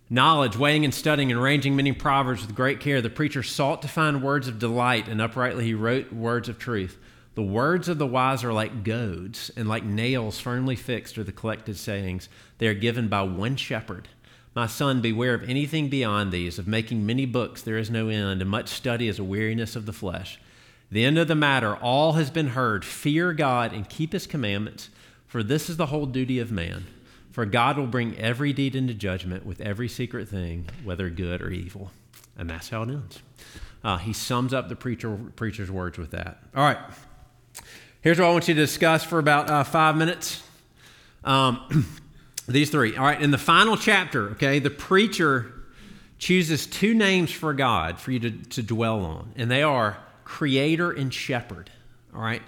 Knowledge, 0.10 0.58
weighing 0.58 0.86
and 0.86 0.94
studying, 0.94 1.32
and 1.32 1.42
arranging 1.42 1.76
many 1.76 1.92
proverbs 1.92 2.46
with 2.46 2.56
great 2.56 2.80
care, 2.80 3.02
the 3.02 3.10
preacher 3.10 3.42
sought 3.42 3.82
to 3.82 3.88
find 3.88 4.22
words 4.22 4.48
of 4.48 4.60
delight, 4.60 5.08
and 5.08 5.20
uprightly 5.22 5.66
he 5.66 5.74
wrote 5.74 6.14
words 6.14 6.48
of 6.48 6.60
truth. 6.60 6.98
The 7.34 7.44
words 7.44 7.90
of 7.90 7.98
the 7.98 8.08
wise 8.08 8.44
are 8.44 8.54
like 8.54 8.84
goads, 8.84 9.52
and 9.56 9.68
like 9.68 9.84
nails 9.84 10.40
firmly 10.40 10.76
fixed 10.76 11.18
are 11.18 11.24
the 11.24 11.32
collected 11.32 11.78
sayings. 11.78 12.30
They 12.60 12.68
are 12.68 12.74
given 12.74 13.08
by 13.08 13.24
one 13.24 13.56
shepherd 13.56 14.08
my 14.56 14.68
son, 14.68 15.02
beware 15.02 15.34
of 15.34 15.50
anything 15.50 15.90
beyond 15.90 16.32
these, 16.32 16.58
of 16.58 16.66
making 16.66 17.06
many 17.06 17.26
books 17.26 17.62
there 17.62 17.78
is 17.78 17.92
no 17.92 18.08
end, 18.08 18.42
and 18.42 18.50
much 18.50 18.70
study 18.70 19.10
is 19.10 19.20
a 19.20 19.24
weariness 19.24 19.76
of 19.76 19.86
the 19.86 19.92
flesh. 19.92 20.40
The 20.90 21.04
end 21.04 21.18
of 21.18 21.28
the 21.28 21.36
matter, 21.36 21.76
all 21.76 22.14
has 22.14 22.32
been 22.32 22.48
heard. 22.48 22.86
Fear 22.86 23.34
God 23.34 23.74
and 23.74 23.90
keep 23.90 24.14
his 24.14 24.26
commandments, 24.26 24.90
for 25.28 25.44
this 25.44 25.70
is 25.70 25.76
the 25.76 25.88
whole 25.88 26.06
duty 26.06 26.40
of 26.40 26.54
man. 26.54 26.86
For 27.36 27.46
God 27.46 27.78
will 27.78 27.86
bring 27.86 28.18
every 28.18 28.54
deed 28.54 28.78
into 28.78 28.94
judgment 28.94 29.46
with 29.46 29.60
every 29.60 29.90
secret 29.90 30.30
thing, 30.30 30.70
whether 30.86 31.10
good 31.10 31.42
or 31.42 31.50
evil. 31.50 31.92
And 32.38 32.50
that's 32.50 32.70
how 32.70 32.84
it 32.84 32.90
ends. 32.92 33.20
Uh, 33.84 33.98
he 33.98 34.14
sums 34.14 34.54
up 34.54 34.70
the 34.70 34.76
preacher, 34.78 35.20
preacher's 35.36 35.70
words 35.70 35.98
with 35.98 36.12
that. 36.12 36.38
All 36.56 36.64
right. 36.64 36.78
Here's 38.00 38.20
what 38.20 38.30
I 38.30 38.32
want 38.32 38.48
you 38.48 38.54
to 38.54 38.62
discuss 38.62 39.04
for 39.04 39.20
about 39.20 39.50
uh, 39.50 39.66
five 39.66 39.98
minutes. 39.98 40.44
Um, 41.26 41.86
These 42.48 42.70
three. 42.70 42.96
All 42.96 43.04
right, 43.04 43.22
in 43.22 43.32
the 43.32 43.38
final 43.38 43.76
chapter, 43.76 44.30
okay, 44.30 44.60
the 44.60 44.70
preacher 44.70 45.52
chooses 46.18 46.66
two 46.66 46.94
names 46.94 47.34
for 47.34 47.54
God 47.54 48.00
for 48.00 48.12
you 48.12 48.20
to, 48.22 48.32
to 48.32 48.64
dwell 48.64 49.02
on, 49.02 49.34
and 49.36 49.52
they 49.52 49.62
are 49.62 49.98
creator 50.24 50.90
and 50.90 51.14
shepherd. 51.14 51.70
All 52.16 52.22
right? 52.22 52.42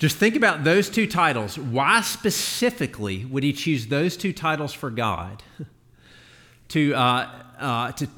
Just 0.00 0.16
think 0.16 0.34
about 0.34 0.64
those 0.64 0.88
two 0.88 1.06
titles. 1.06 1.58
Why 1.58 2.00
specifically 2.00 3.26
would 3.26 3.42
he 3.42 3.52
choose 3.52 3.86
those 3.88 4.16
two 4.16 4.32
titles 4.32 4.72
for 4.72 4.88
God 4.88 5.42
to, 6.68 6.94
uh, 6.94 7.28
uh, 7.58 7.92
to, 7.92 8.08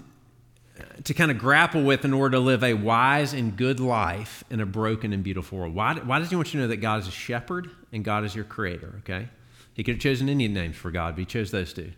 to 1.02 1.12
kind 1.12 1.32
of 1.32 1.38
grapple 1.38 1.82
with 1.82 2.04
in 2.04 2.14
order 2.14 2.36
to 2.36 2.38
live 2.38 2.62
a 2.62 2.74
wise 2.74 3.32
and 3.32 3.56
good 3.56 3.80
life 3.80 4.44
in 4.48 4.60
a 4.60 4.66
broken 4.66 5.12
and 5.12 5.24
beautiful 5.24 5.58
world? 5.58 5.74
Why, 5.74 5.94
why 5.94 6.20
does 6.20 6.30
he 6.30 6.36
want 6.36 6.54
you 6.54 6.60
to 6.60 6.66
know 6.66 6.68
that 6.68 6.76
God 6.76 7.00
is 7.00 7.08
a 7.08 7.10
shepherd 7.10 7.68
and 7.92 8.04
God 8.04 8.24
is 8.24 8.32
your 8.36 8.44
creator, 8.44 8.94
okay? 9.00 9.28
He 9.74 9.82
could 9.82 9.96
have 9.96 10.02
chosen 10.02 10.28
any 10.28 10.46
names 10.46 10.76
for 10.76 10.92
God, 10.92 11.16
but 11.16 11.18
he 11.18 11.24
chose 11.24 11.50
those 11.50 11.72
two. 11.72 11.90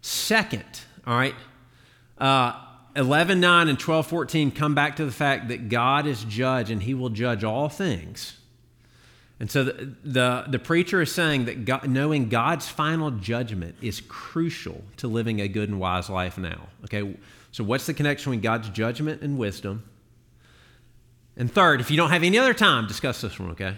Second, 0.00 0.62
all 1.04 1.18
right, 1.18 1.34
uh, 2.18 2.52
11, 2.94 3.40
9, 3.40 3.66
and 3.66 3.80
12, 3.80 4.06
14 4.06 4.52
come 4.52 4.76
back 4.76 4.94
to 4.94 5.04
the 5.04 5.10
fact 5.10 5.48
that 5.48 5.68
God 5.68 6.06
is 6.06 6.22
judge 6.22 6.70
and 6.70 6.84
he 6.84 6.94
will 6.94 7.10
judge 7.10 7.42
all 7.42 7.68
things. 7.68 8.37
And 9.40 9.50
so 9.50 9.64
the, 9.64 9.94
the, 10.02 10.44
the, 10.48 10.58
preacher 10.58 11.00
is 11.00 11.12
saying 11.12 11.44
that 11.44 11.64
God, 11.64 11.88
knowing 11.88 12.28
God's 12.28 12.68
final 12.68 13.12
judgment 13.12 13.76
is 13.80 14.00
crucial 14.00 14.82
to 14.96 15.06
living 15.06 15.40
a 15.40 15.46
good 15.46 15.68
and 15.68 15.78
wise 15.78 16.10
life 16.10 16.38
now. 16.38 16.66
Okay, 16.84 17.16
so 17.52 17.62
what's 17.62 17.86
the 17.86 17.94
connection 17.94 18.32
between 18.32 18.40
God's 18.40 18.68
judgment 18.70 19.22
and 19.22 19.38
wisdom? 19.38 19.84
And 21.36 21.52
third, 21.52 21.80
if 21.80 21.88
you 21.88 21.96
don't 21.96 22.10
have 22.10 22.24
any 22.24 22.36
other 22.36 22.52
time, 22.52 22.88
discuss 22.88 23.20
this 23.20 23.38
one, 23.38 23.50
okay? 23.50 23.76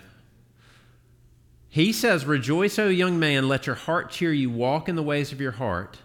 He 1.68 1.92
says, 1.92 2.24
Rejoice, 2.24 2.78
O 2.78 2.88
young 2.88 3.18
man, 3.18 3.46
let 3.46 3.66
your 3.66 3.76
heart 3.76 4.10
cheer 4.10 4.32
you, 4.32 4.48
walk 4.48 4.88
in 4.88 4.96
the 4.96 5.02
ways 5.02 5.30
of 5.30 5.42
your 5.42 5.52
heart. 5.52 5.98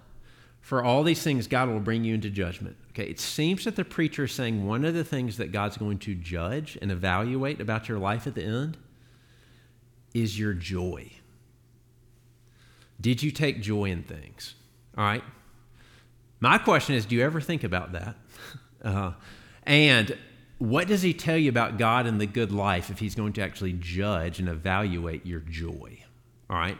For 0.60 0.84
all 0.84 1.04
these 1.04 1.24
things, 1.24 1.48
God 1.48 1.70
will 1.70 1.80
bring 1.80 2.04
you 2.04 2.14
into 2.14 2.30
judgment. 2.30 2.76
Okay, 2.90 3.06
it 3.06 3.20
seems 3.22 3.64
that 3.64 3.78
the 3.78 3.86
preacher 3.86 4.26
is 4.26 4.34
saying 4.34 4.66
one 4.66 4.84
of 4.84 4.96
the 4.96 5.04
things 5.04 5.38
that 5.38 5.54
God's 5.54 5.78
going 5.78 6.00
to 6.00 6.16
judge 6.16 6.78
and 6.82 6.92
evaluate 6.92 7.62
about 7.62 7.88
your 7.88 8.00
life 8.00 8.28
at 8.28 8.36
the 8.36 8.44
end 8.44 8.78
is 10.16 10.40
your 10.40 10.54
joy. 10.54 11.12
Did 13.00 13.22
you 13.22 13.30
take 13.30 13.62
joy 13.62 13.86
in 13.86 14.02
things? 14.02 14.56
All 14.98 15.04
right. 15.04 15.24
My 16.40 16.58
question 16.58 16.96
is 16.96 17.06
do 17.06 17.16
you 17.16 17.24
ever 17.24 17.40
think 17.40 17.64
about 17.64 17.92
that? 17.92 18.16
Uh, 18.84 19.14
and 19.64 20.16
what 20.60 20.88
does 20.88 21.02
he 21.02 21.12
tell 21.12 21.38
you 21.38 21.50
about 21.50 21.80
God 21.80 22.06
and 22.06 22.22
the 22.22 22.28
good 22.28 22.52
life 22.52 22.92
if 22.92 23.00
he's 23.00 23.16
going 23.16 23.34
to 23.34 23.42
actually 23.42 23.74
judge 23.74 24.38
and 24.38 24.48
evaluate 24.48 25.26
your 25.26 25.40
joy? 25.40 26.04
All 26.48 26.56
right? 26.56 26.78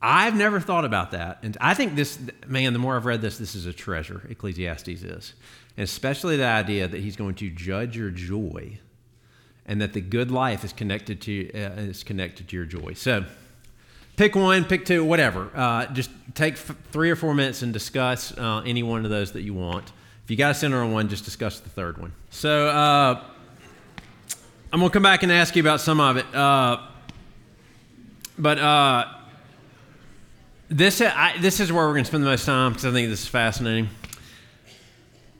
I've 0.00 0.36
never 0.36 0.60
thought 0.60 0.84
about 0.84 1.10
that. 1.10 1.40
And 1.42 1.56
I 1.60 1.74
think 1.74 1.96
this, 1.96 2.16
man, 2.46 2.74
the 2.74 2.78
more 2.78 2.94
I've 2.94 3.06
read 3.06 3.22
this, 3.22 3.38
this 3.38 3.56
is 3.56 3.66
a 3.66 3.72
treasure, 3.72 4.24
Ecclesiastes 4.30 4.86
is. 4.86 5.34
And 5.76 5.82
especially 5.82 6.36
the 6.36 6.46
idea 6.46 6.86
that 6.86 7.00
he's 7.00 7.16
going 7.16 7.34
to 7.36 7.50
judge 7.50 7.96
your 7.96 8.10
joy 8.10 8.78
and 9.70 9.80
that 9.80 9.92
the 9.92 10.00
good 10.00 10.32
life 10.32 10.64
is 10.64 10.72
connected 10.72 11.20
to, 11.20 11.48
uh, 11.54 11.80
is 11.82 12.02
connected 12.02 12.48
to 12.48 12.56
your 12.56 12.64
joy. 12.64 12.92
So 12.92 13.24
pick 14.16 14.34
one, 14.34 14.64
pick 14.64 14.84
two, 14.84 15.04
whatever. 15.04 15.48
Uh, 15.54 15.86
just 15.92 16.10
take 16.34 16.54
f- 16.54 16.74
three 16.90 17.08
or 17.08 17.14
four 17.14 17.34
minutes 17.34 17.62
and 17.62 17.72
discuss 17.72 18.36
uh, 18.36 18.62
any 18.66 18.82
one 18.82 19.04
of 19.04 19.12
those 19.12 19.30
that 19.30 19.42
you 19.42 19.54
want. 19.54 19.92
If 20.24 20.30
you 20.30 20.36
got 20.36 20.50
a 20.50 20.54
center 20.54 20.82
on 20.82 20.90
one, 20.90 21.08
just 21.08 21.24
discuss 21.24 21.60
the 21.60 21.68
third 21.68 21.98
one. 21.98 22.12
So 22.30 22.66
uh, 22.66 23.22
I'm 24.72 24.80
going 24.80 24.90
to 24.90 24.92
come 24.92 25.04
back 25.04 25.22
and 25.22 25.30
ask 25.30 25.54
you 25.54 25.62
about 25.62 25.80
some 25.80 26.00
of 26.00 26.16
it. 26.16 26.34
Uh, 26.34 26.80
but 28.36 28.58
uh, 28.58 29.04
this, 30.68 31.00
I, 31.00 31.36
this 31.38 31.60
is 31.60 31.72
where 31.72 31.86
we're 31.86 31.92
going 31.92 32.02
to 32.02 32.08
spend 32.08 32.24
the 32.24 32.28
most 32.28 32.44
time 32.44 32.72
because 32.72 32.86
I 32.86 32.90
think 32.90 33.08
this 33.08 33.22
is 33.22 33.28
fascinating. 33.28 33.88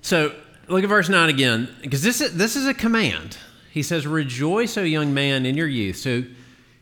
So 0.03 0.33
look 0.69 0.85
at 0.85 0.89
verse 0.89 1.09
9 1.09 1.29
again, 1.29 1.69
because 1.83 2.05
this 2.05 2.21
is, 2.21 2.37
this 2.37 2.55
is 2.55 2.69
a 2.69 2.75
command. 2.75 3.37
He 3.71 3.83
says, 3.83 4.07
Rejoice, 4.07 4.77
O 4.77 4.83
young 4.83 5.15
man, 5.15 5.47
in 5.47 5.57
your 5.57 5.69
youth. 5.69 5.97
So 5.97 6.25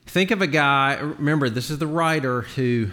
think 0.06 0.30
of 0.30 0.42
a 0.42 0.46
guy, 0.46 0.94
remember, 0.94 1.50
this 1.50 1.70
is 1.70 1.78
the 1.78 1.86
writer 1.86 2.42
who 2.42 2.88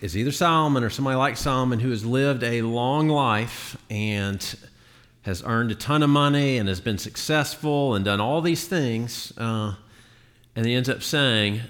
is 0.00 0.16
either 0.16 0.32
Solomon 0.32 0.84
or 0.84 0.90
somebody 0.90 1.16
like 1.16 1.36
Solomon 1.36 1.80
who 1.80 1.90
has 1.90 2.04
lived 2.04 2.42
a 2.42 2.60
long 2.60 3.08
life 3.08 3.76
and 3.88 4.56
has 5.22 5.42
earned 5.46 5.70
a 5.70 5.74
ton 5.74 6.02
of 6.02 6.10
money 6.10 6.58
and 6.58 6.68
has 6.68 6.82
been 6.82 6.98
successful 6.98 7.94
and 7.94 8.04
done 8.04 8.20
all 8.20 8.42
these 8.42 8.68
things. 8.68 9.32
Uh, 9.38 9.74
and 10.54 10.66
he 10.66 10.74
ends 10.74 10.90
up 10.90 11.02
saying, 11.02 11.62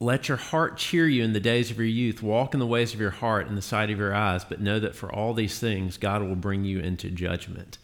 Let 0.00 0.28
your 0.28 0.38
heart 0.38 0.76
cheer 0.76 1.06
you 1.06 1.22
in 1.22 1.32
the 1.32 1.40
days 1.40 1.70
of 1.70 1.76
your 1.76 1.86
youth. 1.86 2.20
Walk 2.20 2.54
in 2.54 2.60
the 2.60 2.66
ways 2.66 2.92
of 2.92 3.00
your 3.00 3.12
heart 3.12 3.46
in 3.46 3.54
the 3.54 3.62
sight 3.62 3.90
of 3.90 3.98
your 3.98 4.12
eyes, 4.12 4.44
but 4.44 4.60
know 4.60 4.80
that 4.80 4.96
for 4.96 5.12
all 5.14 5.34
these 5.34 5.60
things, 5.60 5.96
God 5.96 6.22
will 6.22 6.34
bring 6.34 6.64
you 6.64 6.80
into 6.80 7.08
judgment. 7.10 7.78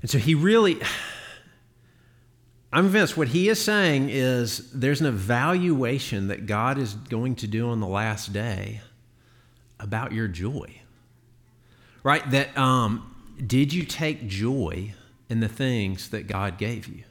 And 0.00 0.10
so 0.10 0.18
he 0.18 0.34
really, 0.34 0.80
I'm 2.72 2.84
convinced 2.84 3.16
what 3.16 3.28
he 3.28 3.48
is 3.48 3.62
saying 3.62 4.10
is 4.10 4.70
there's 4.72 5.00
an 5.00 5.06
evaluation 5.06 6.28
that 6.28 6.46
God 6.46 6.78
is 6.78 6.94
going 6.94 7.34
to 7.36 7.46
do 7.46 7.70
on 7.70 7.80
the 7.80 7.86
last 7.86 8.32
day 8.32 8.80
about 9.78 10.12
your 10.12 10.28
joy. 10.28 10.80
Right? 12.02 12.28
That 12.30 12.56
um, 12.56 13.14
did 13.44 13.72
you 13.72 13.84
take 13.84 14.28
joy 14.28 14.94
in 15.28 15.40
the 15.40 15.48
things 15.48 16.10
that 16.10 16.26
God 16.26 16.58
gave 16.58 16.86
you? 16.86 17.04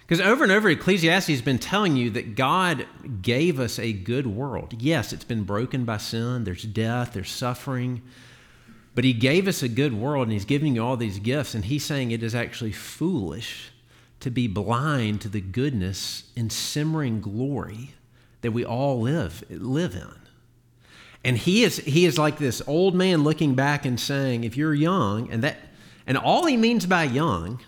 Because 0.00 0.20
over 0.20 0.42
and 0.42 0.52
over, 0.52 0.68
Ecclesiastes 0.68 1.28
has 1.28 1.40
been 1.40 1.58
telling 1.58 1.96
you 1.96 2.10
that 2.10 2.34
God 2.34 2.86
gave 3.22 3.58
us 3.58 3.78
a 3.78 3.92
good 3.92 4.26
world. 4.26 4.74
Yes, 4.78 5.12
it's 5.12 5.24
been 5.24 5.44
broken 5.44 5.84
by 5.86 5.96
sin, 5.96 6.44
there's 6.44 6.64
death, 6.64 7.14
there's 7.14 7.30
suffering, 7.30 8.02
but 8.94 9.04
He 9.04 9.12
gave 9.12 9.48
us 9.48 9.62
a 9.62 9.68
good 9.68 9.94
world 9.94 10.24
and 10.24 10.32
He's 10.32 10.44
giving 10.44 10.74
you 10.74 10.84
all 10.84 10.96
these 10.96 11.18
gifts, 11.18 11.54
and 11.54 11.64
He's 11.64 11.84
saying 11.84 12.10
it 12.10 12.22
is 12.22 12.34
actually 12.34 12.72
foolish 12.72 13.70
to 14.20 14.30
be 14.30 14.46
blind 14.46 15.20
to 15.20 15.28
the 15.28 15.40
goodness 15.40 16.24
and 16.36 16.52
simmering 16.52 17.20
glory 17.20 17.94
that 18.42 18.52
we 18.52 18.64
all 18.64 19.00
live, 19.00 19.42
live 19.50 19.94
in. 19.94 20.14
And 21.24 21.38
he 21.38 21.62
is, 21.62 21.78
he 21.78 22.04
is 22.04 22.18
like 22.18 22.38
this 22.38 22.62
old 22.66 22.94
man 22.94 23.22
looking 23.24 23.54
back 23.54 23.84
and 23.84 23.98
saying, 23.98 24.44
if 24.44 24.56
you're 24.56 24.74
young, 24.74 25.30
and 25.30 25.42
that 25.42 25.56
and 26.06 26.18
all 26.18 26.46
he 26.46 26.56
means 26.56 26.84
by 26.86 27.04
young 27.04 27.60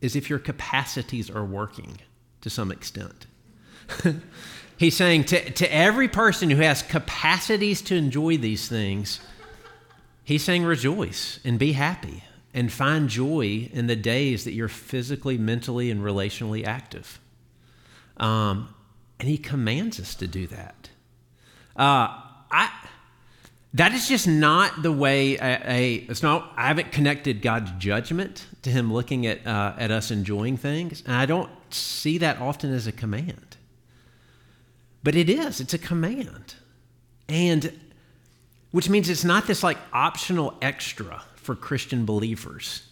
is 0.00 0.16
if 0.16 0.30
your 0.30 0.38
capacities 0.38 1.30
are 1.30 1.44
working 1.44 1.98
to 2.40 2.50
some 2.50 2.72
extent. 2.72 3.26
He's 4.78 4.96
saying 4.96 5.24
to, 5.24 5.50
to 5.50 5.72
every 5.72 6.08
person 6.08 6.50
who 6.50 6.62
has 6.62 6.82
capacities 6.82 7.82
to 7.82 7.94
enjoy 7.94 8.38
these 8.38 8.68
things, 8.68 9.20
he's 10.32 10.42
saying 10.42 10.64
rejoice 10.64 11.38
and 11.44 11.58
be 11.58 11.72
happy 11.72 12.24
and 12.54 12.72
find 12.72 13.08
joy 13.10 13.68
in 13.72 13.86
the 13.86 13.96
days 13.96 14.44
that 14.44 14.52
you're 14.52 14.66
physically, 14.68 15.36
mentally, 15.36 15.90
and 15.90 16.00
relationally 16.00 16.66
active. 16.66 17.20
Um, 18.16 18.74
and 19.20 19.28
he 19.28 19.36
commands 19.36 20.00
us 20.00 20.14
to 20.16 20.26
do 20.26 20.46
that. 20.46 20.88
Uh, 21.76 22.08
I, 22.50 22.70
that 23.74 23.92
is 23.92 24.08
just 24.08 24.26
not 24.26 24.82
the 24.82 24.92
way 24.92 25.36
a, 25.36 25.62
a, 25.66 25.94
it's 25.94 26.22
not 26.22 26.52
i 26.58 26.66
haven't 26.66 26.92
connected 26.92 27.40
god's 27.40 27.70
judgment 27.78 28.46
to 28.60 28.68
him 28.68 28.92
looking 28.92 29.26
at, 29.26 29.46
uh, 29.46 29.72
at 29.78 29.90
us 29.90 30.10
enjoying 30.10 30.58
things 30.58 31.02
and 31.06 31.16
i 31.16 31.24
don't 31.24 31.48
see 31.70 32.18
that 32.18 32.38
often 32.38 32.70
as 32.70 32.86
a 32.86 32.92
command 32.92 33.56
but 35.02 35.16
it 35.16 35.30
is 35.30 35.58
it's 35.58 35.72
a 35.72 35.78
command 35.78 36.56
and 37.30 37.72
which 38.72 38.88
means 38.88 39.08
it's 39.08 39.24
not 39.24 39.46
this 39.46 39.62
like 39.62 39.78
optional 39.92 40.54
extra 40.60 41.22
for 41.36 41.54
christian 41.54 42.04
believers 42.04 42.88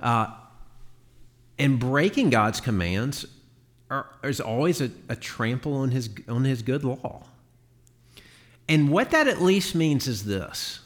uh, 0.00 0.26
and 1.58 1.78
breaking 1.78 2.30
god's 2.30 2.60
commands 2.60 3.26
are, 3.90 4.06
is 4.24 4.40
always 4.40 4.80
a, 4.80 4.90
a 5.08 5.16
trample 5.16 5.74
on 5.74 5.90
his 5.90 6.10
on 6.28 6.44
his 6.44 6.62
good 6.62 6.84
law 6.84 7.24
and 8.68 8.90
what 8.90 9.10
that 9.10 9.28
at 9.28 9.40
least 9.40 9.74
means 9.74 10.08
is 10.08 10.24
this 10.24 10.80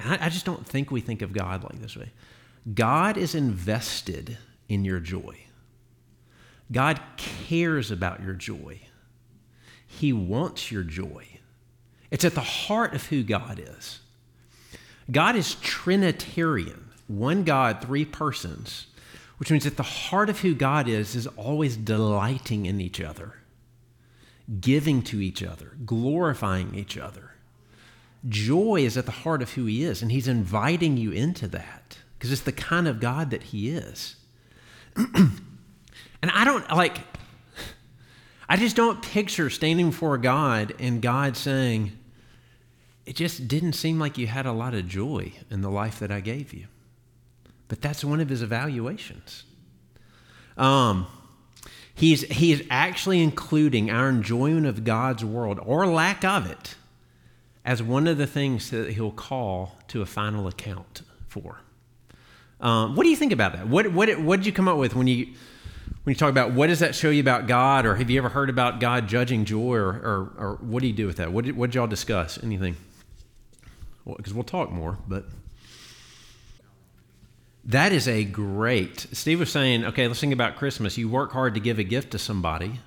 I, 0.00 0.26
I 0.26 0.28
just 0.28 0.44
don't 0.44 0.66
think 0.66 0.90
we 0.90 1.00
think 1.00 1.22
of 1.22 1.32
God 1.32 1.64
like 1.64 1.80
this 1.80 1.96
way. 1.96 2.10
God 2.74 3.16
is 3.16 3.34
invested 3.34 4.38
in 4.68 4.84
your 4.84 5.00
joy. 5.00 5.38
God 6.70 7.00
cares 7.16 7.90
about 7.90 8.22
your 8.22 8.34
joy. 8.34 8.80
He 9.86 10.12
wants 10.12 10.70
your 10.70 10.82
joy. 10.82 11.26
It's 12.10 12.24
at 12.24 12.34
the 12.34 12.40
heart 12.40 12.94
of 12.94 13.06
who 13.06 13.22
God 13.22 13.60
is. 13.60 14.00
God 15.10 15.36
is 15.36 15.54
Trinitarian, 15.56 16.90
one 17.06 17.44
God, 17.44 17.82
three 17.82 18.04
persons, 18.04 18.86
which 19.38 19.50
means 19.50 19.66
at 19.66 19.76
the 19.76 19.82
heart 19.82 20.28
of 20.28 20.40
who 20.40 20.54
God 20.54 20.88
is, 20.88 21.14
is 21.14 21.26
always 21.28 21.76
delighting 21.76 22.66
in 22.66 22.80
each 22.80 23.00
other 23.00 23.34
giving 24.60 25.02
to 25.02 25.20
each 25.20 25.42
other, 25.42 25.76
glorifying 25.84 26.74
each 26.74 26.96
other. 26.96 27.32
Joy 28.28 28.80
is 28.80 28.96
at 28.96 29.06
the 29.06 29.12
heart 29.12 29.42
of 29.42 29.52
who 29.52 29.66
He 29.66 29.84
is, 29.84 30.02
and 30.02 30.10
He's 30.10 30.28
inviting 30.28 30.96
you 30.96 31.12
into 31.12 31.46
that 31.48 31.98
because 32.16 32.32
it's 32.32 32.42
the 32.42 32.52
kind 32.52 32.88
of 32.88 33.00
God 33.00 33.30
that 33.30 33.44
He 33.44 33.70
is. 33.70 34.16
and 34.96 35.40
I 36.22 36.44
don't 36.44 36.68
like, 36.70 36.98
I 38.48 38.56
just 38.56 38.74
don't 38.74 39.02
picture 39.02 39.50
standing 39.50 39.90
before 39.90 40.18
God 40.18 40.74
and 40.78 41.02
God 41.02 41.36
saying, 41.36 41.92
It 43.08 43.16
just 43.16 43.48
didn't 43.48 43.72
seem 43.72 43.98
like 43.98 44.18
you 44.18 44.26
had 44.26 44.46
a 44.46 44.52
lot 44.52 44.74
of 44.74 44.86
joy 44.86 45.32
in 45.50 45.62
the 45.62 45.70
life 45.70 45.98
that 45.98 46.10
I 46.10 46.20
gave 46.20 46.52
you. 46.52 46.66
But 47.66 47.80
that's 47.80 48.04
one 48.04 48.20
of 48.20 48.28
His 48.28 48.42
evaluations. 48.42 49.44
Um, 50.56 51.06
He's, 51.98 52.22
he 52.28 52.52
is 52.52 52.62
actually 52.70 53.20
including 53.20 53.90
our 53.90 54.08
enjoyment 54.08 54.66
of 54.66 54.84
God's 54.84 55.24
world 55.24 55.58
or 55.60 55.84
lack 55.84 56.24
of 56.24 56.48
it 56.48 56.76
as 57.64 57.82
one 57.82 58.06
of 58.06 58.18
the 58.18 58.26
things 58.26 58.70
that 58.70 58.92
he'll 58.92 59.10
call 59.10 59.76
to 59.88 60.00
a 60.00 60.06
final 60.06 60.46
account 60.46 61.02
for. 61.26 61.58
Um, 62.60 62.94
what 62.94 63.02
do 63.02 63.10
you 63.10 63.16
think 63.16 63.32
about 63.32 63.52
that? 63.54 63.66
What, 63.66 63.90
what, 63.92 64.16
what 64.20 64.36
did 64.36 64.46
you 64.46 64.52
come 64.52 64.68
up 64.68 64.76
with 64.76 64.94
when 64.94 65.08
you, 65.08 65.26
when 66.04 66.12
you 66.12 66.14
talk 66.14 66.30
about 66.30 66.52
what 66.52 66.68
does 66.68 66.78
that 66.78 66.94
show 66.94 67.10
you 67.10 67.20
about 67.20 67.48
God? 67.48 67.84
Or 67.84 67.96
have 67.96 68.08
you 68.08 68.18
ever 68.18 68.28
heard 68.28 68.48
about 68.48 68.78
God 68.78 69.08
judging 69.08 69.44
joy? 69.44 69.74
Or, 69.74 69.88
or, 69.88 70.32
or 70.38 70.58
what 70.60 70.82
do 70.82 70.86
you 70.86 70.92
do 70.92 71.08
with 71.08 71.16
that? 71.16 71.32
What 71.32 71.46
did, 71.46 71.56
what 71.56 71.70
did 71.70 71.74
y'all 71.74 71.88
discuss? 71.88 72.38
Anything? 72.44 72.76
Because 74.16 74.34
well, 74.34 74.44
talk 74.44 74.70
more, 74.70 74.98
but. 75.06 75.24
That 77.64 77.92
is 77.92 78.08
a 78.08 78.24
great. 78.24 79.08
Steve 79.12 79.40
was 79.40 79.52
saying, 79.52 79.84
okay, 79.84 80.08
let's 80.08 80.20
think 80.20 80.32
about 80.32 80.56
Christmas. 80.56 80.96
You 80.96 81.06
work 81.06 81.32
hard 81.32 81.52
to 81.52 81.60
give 81.60 81.78
a 81.78 81.84
gift 81.84 82.12
to 82.12 82.18
somebody. 82.18 82.80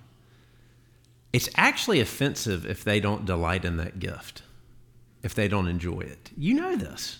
It's 1.31 1.49
actually 1.55 1.99
offensive 1.99 2.65
if 2.65 2.83
they 2.83 2.99
don't 2.99 3.25
delight 3.25 3.63
in 3.63 3.77
that 3.77 3.99
gift, 3.99 4.41
if 5.21 5.35
they 5.35 5.47
don't 5.47 5.67
enjoy 5.67 5.99
it. 5.99 6.31
You 6.35 6.55
know 6.55 6.75
this. 6.75 7.19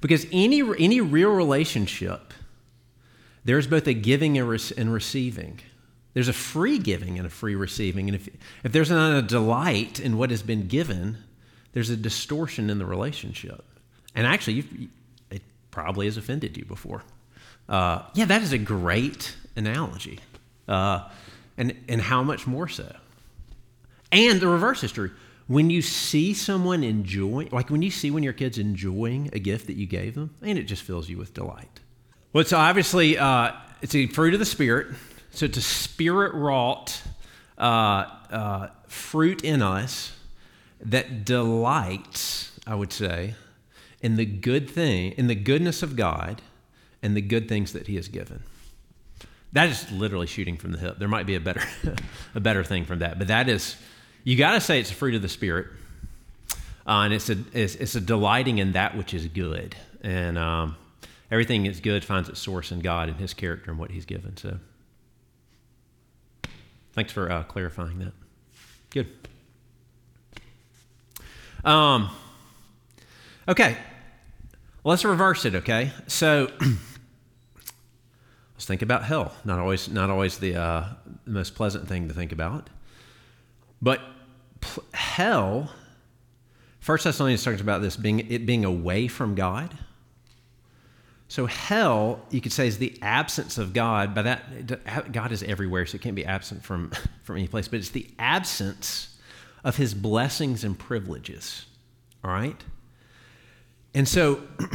Because 0.00 0.26
any, 0.32 0.62
any 0.78 1.00
real 1.00 1.30
relationship, 1.30 2.32
there's 3.44 3.66
both 3.66 3.86
a 3.88 3.94
giving 3.94 4.38
and 4.38 4.48
receiving. 4.92 5.60
There's 6.14 6.28
a 6.28 6.32
free 6.32 6.78
giving 6.78 7.18
and 7.18 7.26
a 7.26 7.30
free 7.30 7.54
receiving. 7.54 8.08
And 8.08 8.14
if, 8.14 8.28
if 8.64 8.72
there's 8.72 8.90
not 8.90 9.16
a 9.16 9.22
delight 9.22 10.00
in 10.00 10.16
what 10.16 10.30
has 10.30 10.42
been 10.42 10.66
given, 10.68 11.18
there's 11.72 11.90
a 11.90 11.96
distortion 11.96 12.70
in 12.70 12.78
the 12.78 12.86
relationship. 12.86 13.64
And 14.14 14.26
actually, 14.26 14.88
it 15.30 15.42
probably 15.70 16.06
has 16.06 16.16
offended 16.16 16.56
you 16.56 16.64
before. 16.64 17.02
Uh, 17.68 18.02
yeah, 18.14 18.24
that 18.24 18.42
is 18.42 18.52
a 18.52 18.58
great 18.58 19.36
analogy. 19.56 20.18
Uh, 20.66 21.08
and, 21.56 21.76
and 21.88 22.00
how 22.00 22.22
much 22.22 22.46
more 22.46 22.68
so? 22.68 22.96
And 24.10 24.40
the 24.40 24.48
reverse 24.48 24.82
is 24.82 24.92
true. 24.92 25.12
When 25.46 25.70
you 25.70 25.82
see 25.82 26.34
someone 26.34 26.84
enjoying, 26.84 27.48
like 27.50 27.70
when 27.70 27.82
you 27.82 27.90
see 27.90 28.10
when 28.10 28.22
your 28.22 28.32
kid's 28.32 28.58
enjoying 28.58 29.30
a 29.32 29.38
gift 29.38 29.66
that 29.66 29.74
you 29.74 29.86
gave 29.86 30.14
them, 30.14 30.34
and 30.42 30.58
it 30.58 30.64
just 30.64 30.82
fills 30.82 31.08
you 31.08 31.18
with 31.18 31.34
delight. 31.34 31.80
Well, 32.32 32.40
it's 32.40 32.52
obviously 32.52 33.18
uh, 33.18 33.52
it's 33.82 33.94
a 33.94 34.06
fruit 34.06 34.34
of 34.34 34.40
the 34.40 34.46
spirit. 34.46 34.88
So 35.32 35.46
it's 35.46 35.58
a 35.58 35.62
spirit 35.62 36.34
wrought 36.34 37.00
uh, 37.58 38.06
uh, 38.30 38.68
fruit 38.86 39.44
in 39.44 39.62
us 39.62 40.12
that 40.82 41.24
delights, 41.24 42.58
I 42.66 42.74
would 42.74 42.92
say, 42.92 43.34
in 44.00 44.16
the 44.16 44.24
good 44.24 44.68
thing, 44.68 45.12
in 45.12 45.26
the 45.26 45.34
goodness 45.34 45.82
of 45.82 45.96
God 45.96 46.42
and 47.02 47.16
the 47.16 47.20
good 47.20 47.48
things 47.48 47.72
that 47.72 47.86
He 47.86 47.96
has 47.96 48.08
given. 48.08 48.42
That 49.52 49.68
is 49.68 49.90
literally 49.90 50.26
shooting 50.26 50.56
from 50.56 50.72
the 50.72 50.78
hip. 50.78 50.98
There 50.98 51.08
might 51.08 51.26
be 51.26 51.34
a 51.34 51.40
better, 51.40 51.62
a 52.34 52.40
better 52.40 52.64
thing 52.64 52.84
from 52.84 53.00
that, 53.00 53.18
but 53.18 53.28
that 53.28 53.48
is, 53.48 53.76
you 54.24 54.36
got 54.36 54.52
to 54.52 54.60
say 54.60 54.80
it's 54.80 54.90
a 54.90 54.94
fruit 54.94 55.14
of 55.14 55.22
the 55.22 55.28
Spirit, 55.28 55.66
uh, 56.86 57.02
and 57.04 57.12
it's 57.12 57.28
a 57.28 57.36
it's, 57.52 57.74
it's, 57.74 57.94
a 57.94 58.00
delighting 58.00 58.58
in 58.58 58.72
that 58.72 58.96
which 58.96 59.12
is 59.12 59.26
good, 59.28 59.76
and 60.02 60.38
um, 60.38 60.76
everything 61.30 61.64
that's 61.64 61.80
good 61.80 62.04
finds 62.04 62.28
its 62.28 62.40
source 62.40 62.70
in 62.70 62.80
God 62.80 63.08
and 63.08 63.18
His 63.18 63.34
character 63.34 63.70
and 63.70 63.78
what 63.78 63.90
He's 63.90 64.04
given. 64.04 64.36
So, 64.36 64.58
thanks 66.92 67.12
for 67.12 67.30
uh, 67.30 67.42
clarifying 67.42 67.98
that. 67.98 68.12
Good. 68.90 69.08
Um, 71.64 72.10
okay, 73.48 73.76
let's 74.84 75.04
reverse 75.04 75.44
it, 75.44 75.54
okay? 75.56 75.92
So 76.06 76.50
let's 78.54 78.66
think 78.66 78.82
about 78.82 79.04
hell. 79.04 79.32
Not 79.44 79.58
always, 79.58 79.88
not 79.88 80.10
always 80.10 80.38
the, 80.38 80.56
uh, 80.56 80.84
most 81.26 81.54
pleasant 81.54 81.88
thing 81.88 82.08
to 82.08 82.14
think 82.14 82.32
about. 82.32 82.68
But 83.80 84.00
hell, 84.92 85.72
First 86.80 87.04
Thessalonians 87.04 87.44
talks 87.44 87.60
about 87.60 87.82
this 87.82 87.96
being 87.96 88.20
it 88.30 88.46
being 88.46 88.64
away 88.64 89.06
from 89.06 89.34
God. 89.34 89.76
So 91.28 91.46
hell, 91.46 92.20
you 92.30 92.40
could 92.40 92.52
say, 92.52 92.66
is 92.66 92.78
the 92.78 92.98
absence 93.02 93.56
of 93.56 93.72
God. 93.72 94.14
By 94.14 94.22
that, 94.22 95.12
God 95.12 95.30
is 95.30 95.44
everywhere, 95.44 95.86
so 95.86 95.94
it 95.94 96.02
can't 96.02 96.16
be 96.16 96.24
absent 96.24 96.64
from 96.64 96.90
from 97.22 97.36
any 97.36 97.48
place. 97.48 97.68
But 97.68 97.80
it's 97.80 97.90
the 97.90 98.08
absence 98.18 99.16
of 99.64 99.76
His 99.76 99.94
blessings 99.94 100.64
and 100.64 100.78
privileges. 100.78 101.66
All 102.24 102.30
right. 102.30 102.62
And 103.94 104.06
so 104.08 104.42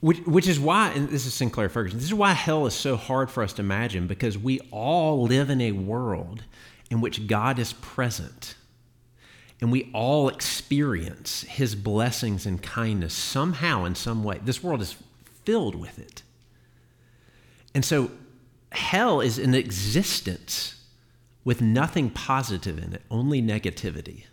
which, 0.00 0.18
which 0.20 0.46
is 0.46 0.60
why, 0.60 0.90
and 0.90 1.08
this 1.08 1.26
is 1.26 1.34
Sinclair 1.34 1.68
Ferguson, 1.68 1.98
this 1.98 2.06
is 2.06 2.14
why 2.14 2.32
hell 2.32 2.66
is 2.66 2.74
so 2.74 2.96
hard 2.96 3.30
for 3.30 3.42
us 3.42 3.52
to 3.54 3.62
imagine 3.62 4.06
because 4.06 4.38
we 4.38 4.60
all 4.70 5.24
live 5.24 5.50
in 5.50 5.60
a 5.60 5.72
world 5.72 6.44
in 6.90 7.00
which 7.00 7.26
God 7.26 7.58
is 7.58 7.72
present. 7.72 8.54
And 9.60 9.72
we 9.72 9.90
all 9.94 10.28
experience 10.28 11.42
his 11.42 11.74
blessings 11.74 12.46
and 12.46 12.62
kindness 12.62 13.14
somehow, 13.14 13.84
in 13.84 13.96
some 13.96 14.22
way. 14.22 14.38
This 14.44 14.62
world 14.62 14.80
is 14.80 14.94
filled 15.44 15.74
with 15.74 15.98
it. 15.98 16.22
And 17.74 17.84
so 17.84 18.12
hell 18.70 19.20
is 19.20 19.38
an 19.38 19.54
existence 19.54 20.75
with 21.46 21.62
nothing 21.62 22.10
positive 22.10 22.76
in 22.76 22.92
it, 22.92 23.02
only 23.08 23.40
negativity. 23.40 24.24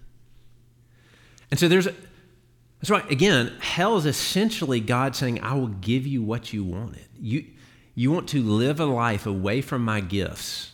And 1.51 1.60
so 1.60 1.67
there's, 1.67 1.86
that's 1.86 2.89
right, 2.89 3.08
again, 3.12 3.53
hell 3.60 3.98
is 3.98 4.08
essentially 4.08 4.79
God 4.79 5.15
saying, 5.15 5.39
I 5.41 5.53
will 5.53 5.67
give 5.67 6.08
you 6.08 6.24
what 6.24 6.53
you 6.53 6.63
wanted. 6.63 7.05
You, 7.22 7.46
you 7.93 8.12
want 8.12 8.29
to 8.29 8.41
live 8.41 8.79
a 8.79 8.86
life 8.86 9.27
away 9.27 9.62
from 9.62 9.86
my 9.86 10.01
gifts, 10.01 10.72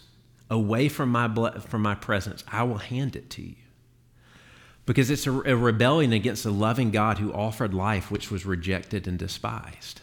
away 0.49 0.87
from 0.87 1.09
my, 1.09 1.59
from 1.59 1.81
my 1.81 1.95
presence. 1.95 2.45
I 2.47 2.63
will 2.63 2.77
hand 2.77 3.17
it 3.17 3.29
to 3.31 3.41
you. 3.41 3.55
Because 4.85 5.09
it's 5.09 5.27
a, 5.27 5.33
a 5.41 5.57
rebellion 5.57 6.13
against 6.13 6.45
the 6.45 6.51
loving 6.51 6.89
God 6.89 7.17
who 7.17 7.33
offered 7.33 7.73
life 7.73 8.09
which 8.09 8.31
was 8.31 8.45
rejected 8.45 9.09
and 9.09 9.19
despised. 9.19 9.99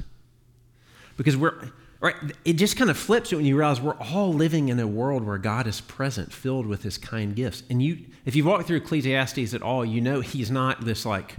Because 1.17 1.35
we're, 1.35 1.71
Right? 2.01 2.15
It 2.45 2.55
just 2.55 2.77
kind 2.77 2.91
of 2.91 2.99
flips 2.99 3.33
it 3.33 3.37
when 3.37 3.47
you 3.47 3.57
realize 3.57 3.81
we're 3.81 3.95
all 3.95 4.33
living 4.33 4.69
in 4.69 4.79
a 4.79 4.87
world 4.87 5.25
where 5.25 5.39
God 5.39 5.67
is 5.67 5.81
present, 5.81 6.33
filled 6.33 6.67
with 6.67 6.83
his 6.83 6.99
kind 6.99 7.35
gifts. 7.35 7.63
And 7.71 7.83
you, 7.83 8.05
if 8.27 8.37
you've 8.37 8.47
walked 8.47 8.67
through 8.67 8.79
Ecclesiastes 8.79 9.55
at 9.55 9.63
all, 9.63 9.85
you 9.85 10.01
know 10.01 10.21
he's 10.21 10.51
not 10.51 10.85
this 10.85 11.07
like 11.07 11.37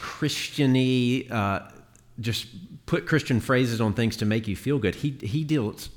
Christiany, 0.00 1.30
uh, 1.30 1.60
just 2.18 2.46
put 2.86 3.06
Christian 3.06 3.40
phrases 3.40 3.80
on 3.80 3.92
things 3.92 4.16
to 4.18 4.24
make 4.24 4.48
you 4.48 4.56
feel 4.56 4.78
good. 4.78 4.94
He, 4.94 5.10
he 5.20 5.44
deals 5.44 5.90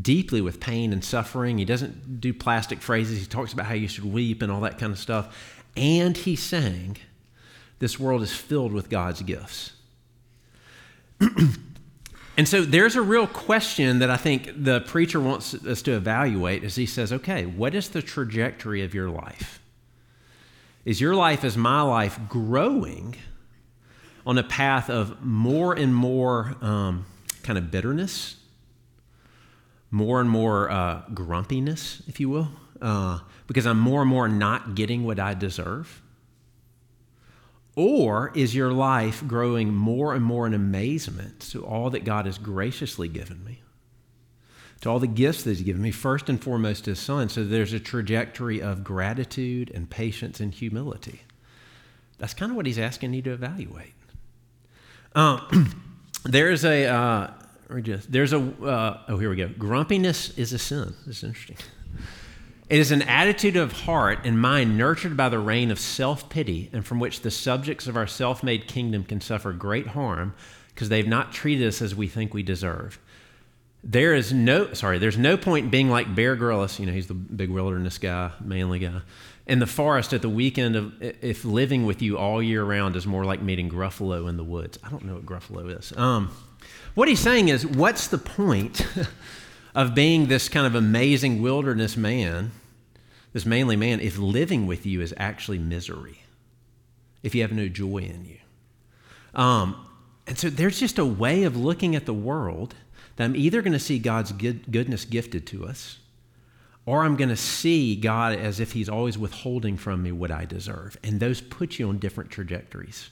deeply 0.00 0.40
with 0.40 0.60
pain 0.60 0.92
and 0.92 1.02
suffering. 1.02 1.58
He 1.58 1.64
doesn't 1.64 2.20
do 2.20 2.32
plastic 2.32 2.80
phrases. 2.80 3.18
He 3.18 3.26
talks 3.26 3.52
about 3.52 3.66
how 3.66 3.74
you 3.74 3.88
should 3.88 4.04
weep 4.04 4.42
and 4.42 4.52
all 4.52 4.60
that 4.60 4.78
kind 4.78 4.92
of 4.92 4.98
stuff. 4.98 5.64
And 5.76 6.16
he's 6.16 6.42
saying 6.42 6.98
this 7.78 7.98
world 7.98 8.22
is 8.22 8.34
filled 8.34 8.72
with 8.72 8.90
God's 8.90 9.22
gifts. 9.22 9.72
And 12.38 12.46
so 12.46 12.62
there's 12.62 12.94
a 12.94 13.02
real 13.02 13.26
question 13.26 13.98
that 13.98 14.10
I 14.10 14.16
think 14.16 14.52
the 14.62 14.80
preacher 14.82 15.18
wants 15.18 15.54
us 15.54 15.82
to 15.82 15.96
evaluate 15.96 16.62
as 16.62 16.76
he 16.76 16.86
says, 16.86 17.12
okay, 17.12 17.44
what 17.46 17.74
is 17.74 17.88
the 17.88 18.00
trajectory 18.00 18.84
of 18.84 18.94
your 18.94 19.10
life? 19.10 19.60
Is 20.84 21.00
your 21.00 21.16
life, 21.16 21.42
as 21.42 21.56
my 21.56 21.82
life, 21.82 22.16
growing 22.28 23.16
on 24.24 24.38
a 24.38 24.44
path 24.44 24.88
of 24.88 25.20
more 25.20 25.74
and 25.74 25.92
more 25.92 26.54
um, 26.60 27.06
kind 27.42 27.58
of 27.58 27.72
bitterness, 27.72 28.36
more 29.90 30.20
and 30.20 30.30
more 30.30 30.70
uh, 30.70 31.02
grumpiness, 31.12 32.04
if 32.06 32.20
you 32.20 32.28
will, 32.28 32.50
uh, 32.80 33.18
because 33.48 33.66
I'm 33.66 33.80
more 33.80 34.02
and 34.02 34.10
more 34.10 34.28
not 34.28 34.76
getting 34.76 35.04
what 35.04 35.18
I 35.18 35.34
deserve? 35.34 36.00
Or 37.78 38.32
is 38.34 38.56
your 38.56 38.72
life 38.72 39.24
growing 39.24 39.72
more 39.72 40.12
and 40.12 40.24
more 40.24 40.48
in 40.48 40.52
amazement 40.52 41.38
to 41.50 41.64
all 41.64 41.90
that 41.90 42.02
God 42.02 42.26
has 42.26 42.36
graciously 42.36 43.06
given 43.06 43.44
me? 43.44 43.62
To 44.80 44.90
all 44.90 44.98
the 44.98 45.06
gifts 45.06 45.44
that 45.44 45.50
He's 45.50 45.62
given 45.62 45.80
me, 45.80 45.92
first 45.92 46.28
and 46.28 46.42
foremost 46.42 46.86
His 46.86 46.98
Son. 46.98 47.28
So 47.28 47.44
there's 47.44 47.72
a 47.72 47.78
trajectory 47.78 48.60
of 48.60 48.82
gratitude 48.82 49.70
and 49.72 49.88
patience 49.88 50.40
and 50.40 50.52
humility. 50.52 51.20
That's 52.18 52.34
kind 52.34 52.50
of 52.50 52.56
what 52.56 52.66
He's 52.66 52.80
asking 52.80 53.14
you 53.14 53.22
to 53.22 53.32
evaluate. 53.32 53.94
Um, 55.14 55.72
there's 56.24 56.64
a, 56.64 56.86
uh, 56.86 57.30
there's 57.68 58.32
a, 58.32 58.40
uh, 58.40 59.02
oh, 59.06 59.18
here 59.18 59.30
we 59.30 59.36
go. 59.36 59.50
Grumpiness 59.56 60.36
is 60.36 60.52
a 60.52 60.58
sin. 60.58 60.96
This 61.06 61.18
is 61.18 61.22
interesting. 61.22 61.58
It 62.68 62.78
is 62.78 62.90
an 62.90 63.02
attitude 63.02 63.56
of 63.56 63.72
heart 63.72 64.20
and 64.24 64.40
mind 64.40 64.76
nurtured 64.76 65.16
by 65.16 65.30
the 65.30 65.38
reign 65.38 65.70
of 65.70 65.78
self 65.78 66.28
pity, 66.28 66.68
and 66.72 66.84
from 66.84 67.00
which 67.00 67.22
the 67.22 67.30
subjects 67.30 67.86
of 67.86 67.96
our 67.96 68.06
self 68.06 68.42
made 68.42 68.68
kingdom 68.68 69.04
can 69.04 69.20
suffer 69.20 69.52
great 69.52 69.88
harm 69.88 70.34
because 70.74 70.90
they've 70.90 71.08
not 71.08 71.32
treated 71.32 71.66
us 71.66 71.80
as 71.80 71.94
we 71.94 72.08
think 72.08 72.34
we 72.34 72.42
deserve. 72.42 72.98
There 73.82 74.14
is 74.14 74.32
no, 74.32 74.74
sorry, 74.74 74.98
there's 74.98 75.16
no 75.16 75.36
point 75.36 75.70
being 75.70 75.88
like 75.88 76.14
Bear 76.14 76.36
Grylls, 76.36 76.78
you 76.78 76.86
know, 76.86 76.92
he's 76.92 77.06
the 77.06 77.14
big 77.14 77.48
wilderness 77.48 77.96
guy, 77.96 78.32
manly 78.40 78.80
guy, 78.80 79.00
in 79.46 79.60
the 79.60 79.66
forest 79.66 80.12
at 80.12 80.20
the 80.20 80.28
weekend 80.28 80.76
of 80.76 80.92
if 81.00 81.44
living 81.44 81.86
with 81.86 82.02
you 82.02 82.18
all 82.18 82.42
year 82.42 82.62
round 82.64 82.96
is 82.96 83.06
more 83.06 83.24
like 83.24 83.40
meeting 83.40 83.70
Gruffalo 83.70 84.28
in 84.28 84.36
the 84.36 84.44
woods. 84.44 84.78
I 84.84 84.90
don't 84.90 85.04
know 85.04 85.14
what 85.14 85.26
Gruffalo 85.26 85.78
is. 85.78 85.92
Um, 85.96 86.30
what 86.94 87.08
he's 87.08 87.20
saying 87.20 87.48
is, 87.48 87.66
what's 87.66 88.08
the 88.08 88.18
point 88.18 88.86
of 89.74 89.94
being 89.94 90.26
this 90.26 90.48
kind 90.48 90.66
of 90.66 90.74
amazing 90.74 91.42
wilderness 91.42 91.96
man, 91.96 92.52
this 93.32 93.46
manly 93.46 93.76
man, 93.76 94.00
if 94.00 94.18
living 94.18 94.66
with 94.66 94.86
you 94.86 95.00
is 95.00 95.14
actually 95.16 95.58
misery, 95.58 96.22
if 97.22 97.34
you 97.34 97.42
have 97.42 97.52
no 97.52 97.68
joy 97.68 97.98
in 97.98 98.24
you. 98.24 98.38
Um, 99.34 99.86
and 100.26 100.38
so 100.38 100.50
there's 100.50 100.80
just 100.80 100.98
a 100.98 101.04
way 101.04 101.44
of 101.44 101.56
looking 101.56 101.94
at 101.94 102.06
the 102.06 102.14
world 102.14 102.74
that 103.16 103.24
I'm 103.24 103.36
either 103.36 103.62
going 103.62 103.72
to 103.72 103.78
see 103.78 103.98
God's 103.98 104.32
good, 104.32 104.70
goodness 104.70 105.04
gifted 105.04 105.46
to 105.48 105.66
us, 105.66 105.98
or 106.86 107.04
I'm 107.04 107.16
going 107.16 107.28
to 107.28 107.36
see 107.36 107.96
God 107.96 108.38
as 108.38 108.60
if 108.60 108.72
He's 108.72 108.88
always 108.88 109.18
withholding 109.18 109.76
from 109.76 110.02
me 110.02 110.12
what 110.12 110.30
I 110.30 110.44
deserve. 110.44 110.96
And 111.02 111.20
those 111.20 111.40
put 111.40 111.78
you 111.78 111.88
on 111.88 111.98
different 111.98 112.30
trajectories. 112.30 113.10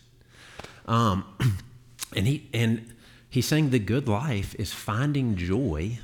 Um, 0.87 1.25
and 2.17 2.27
he 2.27 2.49
and 2.55 2.95
he's 3.29 3.47
saying 3.47 3.71
the 3.71 3.79
good 3.79 4.09
life 4.09 4.55
is 4.57 4.73
finding 4.73 5.37
joy 5.37 5.99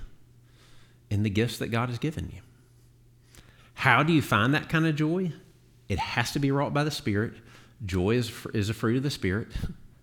in 1.12 1.25
the 1.25 1.31
gifts 1.31 1.59
that 1.59 1.68
God 1.68 1.90
has 1.90 1.98
given 1.98 2.31
you. 2.35 2.40
How 3.75 4.03
do 4.03 4.14
you 4.14 4.22
find 4.22 4.55
that 4.55 4.70
kind 4.70 4.87
of 4.87 4.96
joy? 4.96 5.33
It 5.87 5.98
has 5.98 6.33
to 6.33 6.38
be 6.38 6.51
wrought 6.51 6.72
by 6.72 6.85
the 6.85 6.90
Spirit. 6.90 7.35
Joy 7.85 8.12
is, 8.12 8.33
is 8.55 8.70
a 8.70 8.75
fruit 8.75 8.96
of 8.96 9.03
the 9.03 9.11
Spirit. 9.11 9.48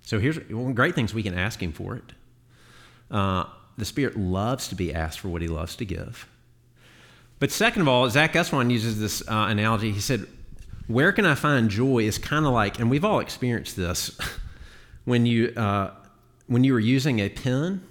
So 0.03 0.19
here's 0.19 0.37
one 0.49 0.73
great 0.73 0.93
things 0.93 1.13
we 1.13 1.23
can 1.23 1.33
ask 1.33 1.61
Him 1.63 1.71
for 1.71 1.95
it. 1.95 2.13
Uh, 3.09 3.45
the 3.75 3.85
Spirit 3.85 4.19
loves 4.19 4.67
to 4.67 4.75
be 4.75 4.93
asked 4.93 5.19
for 5.19 5.29
what 5.29 5.41
He 5.41 5.47
loves 5.47 5.75
to 5.77 5.85
give. 5.85 6.27
But 7.39 7.49
second 7.49 7.81
of 7.81 7.87
all, 7.87 8.07
Zach 8.07 8.33
Eswine 8.33 8.69
uses 8.69 8.99
this 8.99 9.27
uh, 9.27 9.47
analogy. 9.49 9.91
He 9.91 10.01
said, 10.01 10.27
Where 10.85 11.11
can 11.11 11.25
I 11.25 11.33
find 11.33 11.71
joy 11.71 12.03
is 12.03 12.19
kind 12.19 12.45
of 12.45 12.53
like, 12.53 12.79
and 12.79 12.87
we've 12.87 13.05
all 13.05 13.19
experienced 13.19 13.75
this, 13.75 14.15
when 15.05 15.25
you, 15.25 15.53
uh, 15.57 15.91
when 16.45 16.63
you 16.63 16.73
were 16.73 16.79
using 16.79 17.17
a 17.17 17.29
pen 17.29 17.81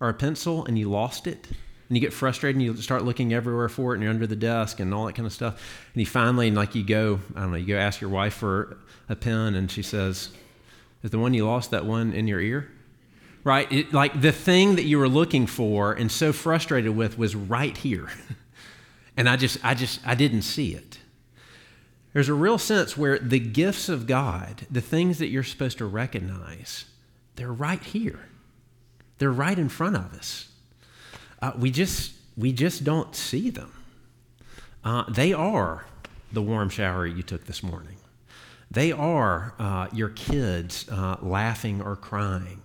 or 0.00 0.10
a 0.10 0.14
pencil 0.14 0.66
and 0.66 0.78
you 0.78 0.90
lost 0.90 1.26
it 1.26 1.48
and 1.88 1.96
you 1.96 2.00
get 2.00 2.12
frustrated 2.12 2.56
and 2.56 2.64
you 2.64 2.76
start 2.82 3.04
looking 3.04 3.32
everywhere 3.32 3.68
for 3.68 3.92
it 3.92 3.96
and 3.96 4.02
you're 4.02 4.12
under 4.12 4.26
the 4.26 4.36
desk 4.36 4.78
and 4.80 4.92
all 4.92 5.06
that 5.06 5.14
kind 5.14 5.26
of 5.26 5.32
stuff. 5.32 5.54
And 5.94 6.00
you 6.00 6.06
finally 6.06 6.50
like 6.50 6.74
you 6.74 6.84
go 6.84 7.20
i 7.34 7.40
don't 7.40 7.50
know 7.50 7.56
you 7.56 7.66
go 7.66 7.78
ask 7.78 8.00
your 8.00 8.10
wife 8.10 8.34
for 8.34 8.76
a 9.08 9.16
pen 9.16 9.54
and 9.54 9.70
she 9.70 9.82
says 9.82 10.30
is 11.02 11.10
the 11.10 11.18
one 11.18 11.32
you 11.32 11.46
lost 11.46 11.70
that 11.70 11.86
one 11.86 12.12
in 12.12 12.26
your 12.26 12.40
ear? 12.40 12.68
Right? 13.44 13.70
It, 13.70 13.92
like 13.92 14.20
the 14.20 14.32
thing 14.32 14.74
that 14.76 14.82
you 14.82 14.98
were 14.98 15.08
looking 15.08 15.46
for 15.46 15.92
and 15.92 16.10
so 16.10 16.32
frustrated 16.32 16.94
with 16.96 17.16
was 17.16 17.34
right 17.34 17.76
here. 17.76 18.08
And 19.16 19.28
i 19.28 19.34
just 19.34 19.58
i 19.64 19.74
just 19.74 19.98
i 20.06 20.14
didn't 20.14 20.42
see 20.42 20.74
it. 20.74 21.00
There's 22.12 22.28
a 22.28 22.34
real 22.34 22.56
sense 22.56 22.96
where 22.96 23.18
the 23.18 23.40
gifts 23.40 23.88
of 23.88 24.06
god 24.06 24.64
the 24.70 24.80
things 24.80 25.18
that 25.18 25.26
you're 25.26 25.42
supposed 25.42 25.78
to 25.78 25.86
recognize 25.86 26.84
they're 27.34 27.52
right 27.52 27.82
here. 27.82 28.28
They're 29.18 29.32
right 29.32 29.58
in 29.58 29.68
front 29.68 29.96
of 29.96 30.14
us 30.14 30.48
uh, 31.40 31.52
we 31.56 31.70
just 31.70 32.12
we 32.36 32.52
just 32.52 32.84
don't 32.84 33.14
see 33.14 33.50
them. 33.50 33.72
Uh, 34.84 35.04
they 35.10 35.32
are 35.32 35.86
the 36.32 36.42
warm 36.42 36.68
shower 36.68 37.06
you 37.06 37.22
took 37.22 37.46
this 37.46 37.62
morning. 37.62 37.96
They 38.70 38.92
are 38.92 39.54
uh, 39.58 39.88
your 39.92 40.10
kids 40.10 40.88
uh, 40.88 41.16
laughing 41.20 41.80
or 41.80 41.96
crying. 41.96 42.62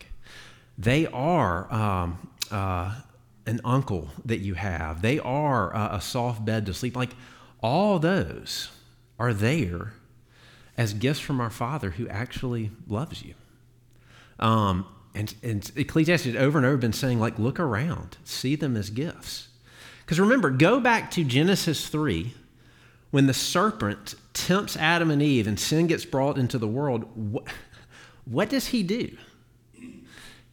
They 0.77 1.07
are 1.07 1.71
um, 1.73 2.29
uh, 2.51 2.99
an 3.45 3.62
uncle 3.63 4.09
that 4.25 4.39
you 4.39 4.55
have. 4.55 5.01
They 5.01 5.19
are 5.19 5.75
uh, 5.75 5.97
a 5.97 6.01
soft 6.01 6.43
bed 6.43 6.65
to 6.65 6.73
sleep. 6.73 6.95
Like 6.95 7.12
all 7.62 7.99
those 7.99 8.69
are 9.17 9.33
there 9.33 9.93
as 10.77 10.93
gifts 10.93 11.19
from 11.19 11.39
our 11.39 11.49
Father 11.49 11.91
who 11.91 12.07
actually 12.09 12.71
loves 12.88 13.23
you. 13.23 13.36
Um, 14.39 14.86
and, 15.15 15.34
and 15.43 15.71
Ecclesiastes 15.76 16.36
over 16.36 16.58
and 16.58 16.65
over 16.65 16.78
been 16.78 16.93
saying, 16.93 17.19
like, 17.19 17.38
look 17.38 17.60
around, 17.60 18.17
see 18.23 18.56
them 18.56 18.76
as 18.76 18.89
gifts. 18.89 19.49
Because 20.06 20.19
remember, 20.19 20.49
go 20.49 20.80
back 20.80 21.12
to 21.12 21.23
Genesis 21.23 21.88
3, 21.88 22.34
when 23.12 23.28
the 23.28 23.34
serpent 23.34 24.15
tempts 24.34 24.76
Adam 24.76 25.12
and 25.12 25.21
Eve 25.21 25.47
and 25.47 25.60
sin 25.60 25.88
gets 25.88 26.06
brought 26.06 26.38
into 26.38 26.58
the 26.58 26.67
world. 26.67 27.06
What, 27.15 27.43
what 28.26 28.49
does 28.49 28.67
he 28.67 28.84
do? 28.84 29.15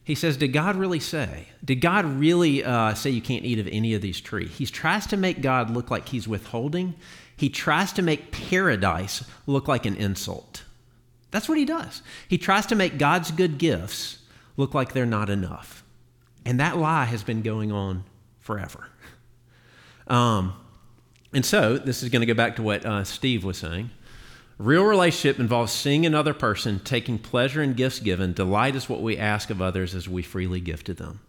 He 0.03 0.15
says, 0.15 0.37
Did 0.37 0.49
God 0.49 0.75
really 0.75 0.99
say? 0.99 1.47
Did 1.63 1.81
God 1.81 2.05
really 2.05 2.63
uh, 2.63 2.93
say 2.93 3.09
you 3.09 3.21
can't 3.21 3.45
eat 3.45 3.59
of 3.59 3.67
any 3.67 3.93
of 3.93 4.01
these 4.01 4.21
trees? 4.21 4.51
He 4.51 4.65
tries 4.65 5.07
to 5.07 5.17
make 5.17 5.41
God 5.41 5.69
look 5.69 5.89
like 5.89 6.09
he's 6.09 6.27
withholding. 6.27 6.95
He 7.35 7.49
tries 7.49 7.93
to 7.93 8.01
make 8.01 8.31
paradise 8.31 9.23
look 9.47 9.67
like 9.67 9.85
an 9.85 9.95
insult. 9.95 10.63
That's 11.31 11.47
what 11.49 11.57
he 11.57 11.65
does. 11.65 12.03
He 12.27 12.37
tries 12.37 12.67
to 12.67 12.75
make 12.75 12.97
God's 12.97 13.31
good 13.31 13.57
gifts 13.57 14.19
look 14.57 14.73
like 14.73 14.93
they're 14.93 15.05
not 15.05 15.29
enough. 15.29 15.83
And 16.45 16.59
that 16.59 16.77
lie 16.77 17.05
has 17.05 17.23
been 17.23 17.41
going 17.41 17.71
on 17.71 18.03
forever. 18.39 18.87
Um, 20.07 20.53
and 21.33 21.45
so, 21.45 21.77
this 21.77 22.03
is 22.03 22.09
going 22.09 22.21
to 22.21 22.25
go 22.25 22.33
back 22.33 22.55
to 22.57 22.63
what 22.63 22.85
uh, 22.85 23.03
Steve 23.03 23.43
was 23.43 23.57
saying. 23.57 23.91
Real 24.57 24.83
relationship 24.83 25.39
involves 25.39 25.71
seeing 25.71 26.05
another 26.05 26.33
person, 26.33 26.79
taking 26.79 27.17
pleasure 27.17 27.63
in 27.63 27.73
gifts 27.73 27.99
given. 27.99 28.33
Delight 28.33 28.75
is 28.75 28.89
what 28.89 29.01
we 29.01 29.17
ask 29.17 29.49
of 29.49 29.61
others 29.61 29.95
as 29.95 30.09
we 30.09 30.21
freely 30.21 30.59
give 30.59 30.83
to 30.83 30.93
them. 30.93 31.21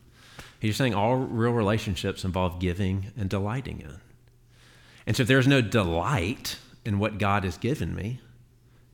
He's 0.59 0.77
saying 0.77 0.95
all 0.95 1.17
real 1.17 1.53
relationships 1.53 2.25
involve 2.25 2.59
giving 2.59 3.13
and 3.17 3.31
delighting 3.31 3.81
in. 3.81 4.01
And 5.07 5.17
so, 5.17 5.23
if 5.23 5.29
there's 5.29 5.49
no 5.49 5.61
delight 5.61 6.59
in 6.85 6.99
what 6.99 7.19
God 7.19 7.45
has 7.45 7.57
given 7.57 7.95
me, 7.95 8.21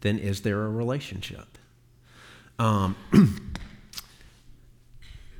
then 0.02 0.18
is 0.18 0.42
there 0.42 0.64
a 0.64 0.68
relationship? 0.68 1.58
Um, 2.58 2.96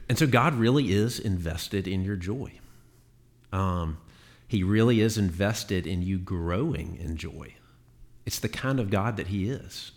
and 0.09 0.19
so, 0.19 0.27
God 0.27 0.55
really 0.55 0.93
is 0.93 1.19
invested 1.19 1.87
in 1.87 2.05
your 2.05 2.17
joy. 2.17 2.53
Um, 3.53 3.99
he 4.49 4.63
really 4.63 5.03
is 5.03 5.19
invested 5.19 5.87
in 5.87 6.03
you 6.03 6.19
growing 6.19 6.97
in 6.99 7.17
joy. 7.17 7.55
It's 8.25 8.39
the 8.39 8.49
kind 8.49 8.81
of 8.81 8.91
God 8.91 9.19
that 9.19 9.29
He 9.29 9.49
is. 9.49 9.93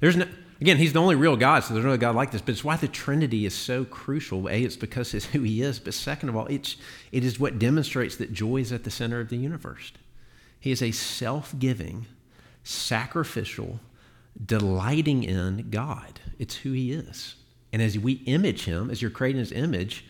There's 0.00 0.16
no, 0.16 0.26
again, 0.60 0.76
He's 0.76 0.92
the 0.92 1.00
only 1.00 1.14
real 1.14 1.36
God, 1.36 1.64
so 1.64 1.72
there's 1.72 1.86
no 1.86 1.96
God 1.96 2.14
like 2.14 2.30
this. 2.30 2.42
But 2.42 2.52
it's 2.52 2.64
why 2.64 2.76
the 2.76 2.86
Trinity 2.86 3.46
is 3.46 3.54
so 3.54 3.84
crucial. 3.86 4.48
A, 4.48 4.62
it's 4.62 4.76
because 4.76 5.14
it's 5.14 5.24
who 5.26 5.40
He 5.40 5.62
is. 5.62 5.78
But 5.78 5.94
second 5.94 6.28
of 6.28 6.36
all, 6.36 6.46
it's, 6.46 6.76
it 7.12 7.24
is 7.24 7.40
what 7.40 7.58
demonstrates 7.58 8.16
that 8.16 8.34
joy 8.34 8.58
is 8.58 8.72
at 8.72 8.84
the 8.84 8.90
center 8.90 9.20
of 9.20 9.30
the 9.30 9.36
universe. 9.38 9.92
He 10.60 10.70
is 10.70 10.82
a 10.82 10.90
self 10.92 11.54
giving, 11.58 12.06
sacrificial, 12.62 13.80
delighting 14.44 15.24
in 15.24 15.70
God. 15.70 16.20
It's 16.38 16.56
who 16.56 16.72
He 16.72 16.92
is. 16.92 17.36
And 17.72 17.82
as 17.82 17.98
we 17.98 18.14
image 18.26 18.64
Him, 18.64 18.90
as 18.90 19.02
you're 19.02 19.10
creating 19.10 19.40
His 19.40 19.52
image, 19.52 20.04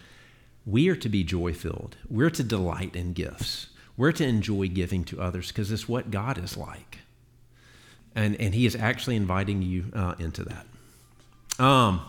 we 0.65 0.89
are 0.89 0.97
to 0.97 1.09
be 1.09 1.25
joy 1.25 1.53
filled. 1.53 1.97
We're 2.09 2.31
to 2.31 2.43
delight 2.43 2.97
in 2.97 3.13
gifts. 3.13 3.69
We're 3.97 4.13
to 4.13 4.25
enjoy 4.25 4.69
giving 4.69 5.05
to 5.05 5.21
others 5.21 5.49
because 5.49 5.71
it's 5.71 5.89
what 5.89 6.11
God 6.11 6.43
is 6.43 6.57
like. 6.57 6.99
And, 8.15 8.39
and 8.41 8.55
He 8.55 8.67
is 8.67 8.77
actually 8.77 9.17
inviting 9.17 9.63
you 9.63 9.87
uh, 9.95 10.15
into 10.19 10.45
that. 10.45 11.65
Um, 11.65 12.03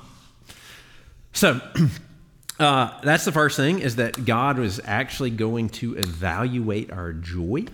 so, 1.34 1.62
uh, 2.60 3.00
that's 3.02 3.26
the 3.26 3.32
first 3.32 3.56
thing 3.56 3.80
is 3.80 3.98
that 3.98 4.26
God 4.26 4.58
was 4.58 4.82
actually 4.84 5.30
going 5.30 5.70
to 5.70 5.96
evaluate 5.98 6.92
our 6.92 7.14
joy, 7.14 7.66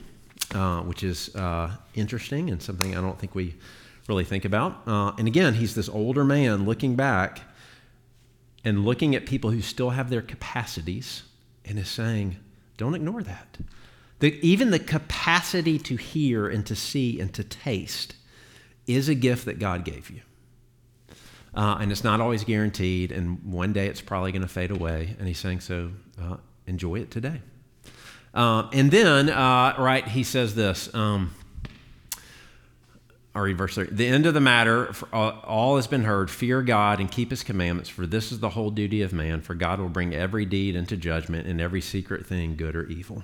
uh, 0.54 0.82
which 0.82 1.04
is 1.04 1.34
uh, 1.36 1.72
interesting 1.96 2.50
and 2.50 2.62
something 2.62 2.96
I 2.96 3.02
don't 3.02 3.18
think 3.18 3.34
we 3.34 3.56
really 4.08 4.26
think 4.26 4.46
about. 4.46 4.82
Uh, 4.86 5.14
and 5.18 5.28
again, 5.28 5.54
he's 5.54 5.76
this 5.76 5.90
older 5.90 6.24
man 6.24 6.66
looking 6.66 6.96
back 6.96 7.42
and 8.64 8.86
looking 8.86 9.16
at 9.16 9.26
people 9.26 9.52
who 9.52 9.62
still 9.62 9.92
have 9.92 10.10
their 10.10 10.22
capacities 10.22 11.24
and 11.66 11.78
is 11.78 11.90
saying, 11.90 12.38
don't 12.78 12.96
ignore 12.96 13.24
that. 13.24 13.58
The, 14.20 14.40
even 14.48 14.72
the 14.72 14.80
capacity 14.80 15.78
to 15.80 15.96
hear 15.96 16.48
and 16.48 16.66
to 16.66 16.76
see 16.76 17.20
and 17.20 17.34
to 17.34 17.44
taste 17.44 18.16
is 18.88 19.10
a 19.10 19.16
gift 19.16 19.46
that 19.46 19.60
God 19.60 19.84
gave 19.84 20.10
you. 20.10 20.22
Uh, 21.54 21.78
and 21.80 21.92
it's 21.92 22.04
not 22.04 22.20
always 22.20 22.44
guaranteed, 22.44 23.12
and 23.12 23.44
one 23.44 23.74
day 23.74 23.88
it's 23.88 24.02
probably 24.02 24.32
going 24.32 24.42
to 24.42 24.48
fade 24.48 24.72
away. 24.72 25.16
And 25.20 25.28
he's 25.28 25.38
saying, 25.38 25.60
so 25.60 25.92
uh, 26.20 26.38
enjoy 26.66 26.96
it 26.96 27.12
today. 27.12 27.42
Uh, 28.34 28.70
and 28.74 28.90
then, 28.90 29.30
uh, 29.30 29.76
right, 29.78 30.08
he 30.08 30.24
says 30.24 30.56
this. 30.56 30.94
Um, 30.96 31.32
I'll 33.36 33.42
read 33.42 33.58
verse 33.58 33.76
30. 33.76 33.96
The 33.96 34.08
end 34.08 34.28
of 34.28 34.36
the 34.36 34.40
matter, 34.40 34.94
all 35.12 35.78
has 35.78 35.88
been 35.88 36.04
heard. 36.04 36.30
Fear 36.30 36.62
God 36.62 37.00
and 37.00 37.10
keep 37.10 37.32
his 37.32 37.42
commandments, 37.42 37.90
for 37.90 38.06
this 38.06 38.32
is 38.32 38.40
the 38.40 38.50
whole 38.50 38.70
duty 38.70 39.02
of 39.02 39.12
man. 39.12 39.42
For 39.42 39.56
God 39.56 39.80
will 39.80 39.90
bring 39.90 40.14
every 40.14 40.46
deed 40.46 40.76
into 40.76 40.96
judgment 40.96 41.48
and 41.48 41.60
every 41.60 41.82
secret 41.82 42.28
thing, 42.28 42.56
good 42.56 42.76
or 42.76 42.86
evil. 42.86 43.24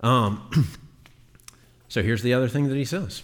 Um, 0.00 0.50
so 1.88 2.02
here's 2.02 2.22
the 2.22 2.32
other 2.32 2.48
thing 2.48 2.68
that 2.68 2.76
he 2.76 2.86
says. 2.86 3.22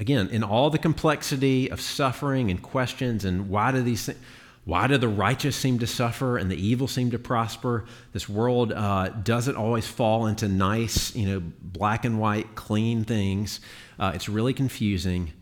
Again, 0.00 0.28
in 0.28 0.42
all 0.42 0.70
the 0.70 0.78
complexity 0.78 1.70
of 1.70 1.80
suffering 1.80 2.50
and 2.50 2.60
questions 2.60 3.24
and 3.24 3.48
why 3.48 3.70
do 3.70 3.80
these 3.80 4.06
things, 4.06 4.18
why 4.64 4.86
do 4.86 4.96
the 4.96 5.08
righteous 5.08 5.56
seem 5.56 5.80
to 5.80 5.86
suffer 5.86 6.38
and 6.38 6.50
the 6.50 6.56
evil 6.56 6.86
seem 6.86 7.10
to 7.10 7.18
prosper? 7.18 7.84
This 8.12 8.28
world 8.28 8.72
uh, 8.72 9.08
doesn't 9.08 9.56
always 9.56 9.88
fall 9.88 10.26
into 10.26 10.46
nice, 10.46 11.14
you 11.16 11.28
know, 11.28 11.42
black 11.60 12.04
and 12.04 12.20
white, 12.20 12.54
clean 12.54 13.04
things. 13.04 13.60
Uh, 13.98 14.12
it's 14.14 14.28
really 14.28 14.54
confusing. 14.54 15.32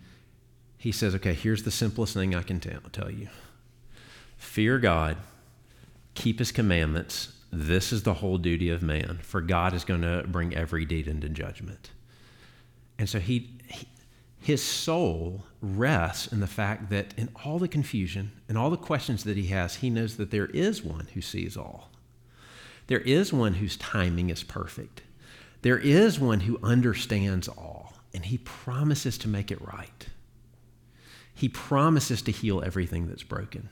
He 0.78 0.90
says, 0.90 1.14
okay, 1.16 1.34
here's 1.34 1.64
the 1.64 1.70
simplest 1.70 2.14
thing 2.14 2.34
I 2.34 2.42
can 2.42 2.60
tell, 2.60 2.80
tell 2.92 3.10
you 3.10 3.28
fear 4.38 4.78
God, 4.78 5.18
keep 6.14 6.38
his 6.38 6.50
commandments. 6.50 7.36
This 7.52 7.92
is 7.92 8.04
the 8.04 8.14
whole 8.14 8.38
duty 8.38 8.70
of 8.70 8.82
man, 8.82 9.18
for 9.22 9.42
God 9.42 9.74
is 9.74 9.84
going 9.84 10.00
to 10.00 10.24
bring 10.26 10.54
every 10.54 10.86
deed 10.86 11.06
into 11.06 11.28
judgment. 11.28 11.90
And 12.98 13.06
so 13.06 13.18
he 13.18 13.59
his 14.40 14.62
soul 14.62 15.44
rests 15.60 16.26
in 16.26 16.40
the 16.40 16.46
fact 16.46 16.88
that 16.90 17.12
in 17.16 17.28
all 17.44 17.58
the 17.58 17.68
confusion 17.68 18.32
and 18.48 18.56
all 18.56 18.70
the 18.70 18.76
questions 18.76 19.24
that 19.24 19.36
he 19.36 19.48
has, 19.48 19.76
he 19.76 19.90
knows 19.90 20.16
that 20.16 20.30
there 20.30 20.46
is 20.46 20.82
one 20.82 21.08
who 21.12 21.20
sees 21.20 21.56
all. 21.56 21.90
There 22.86 23.00
is 23.00 23.32
one 23.32 23.54
whose 23.54 23.76
timing 23.76 24.30
is 24.30 24.42
perfect. 24.42 25.02
There 25.62 25.78
is 25.78 26.18
one 26.18 26.40
who 26.40 26.58
understands 26.62 27.48
all, 27.48 27.92
and 28.14 28.24
he 28.24 28.38
promises 28.38 29.18
to 29.18 29.28
make 29.28 29.50
it 29.50 29.60
right. 29.60 30.06
He 31.34 31.48
promises 31.48 32.22
to 32.22 32.32
heal 32.32 32.62
everything 32.62 33.08
that's 33.08 33.22
broken. 33.22 33.68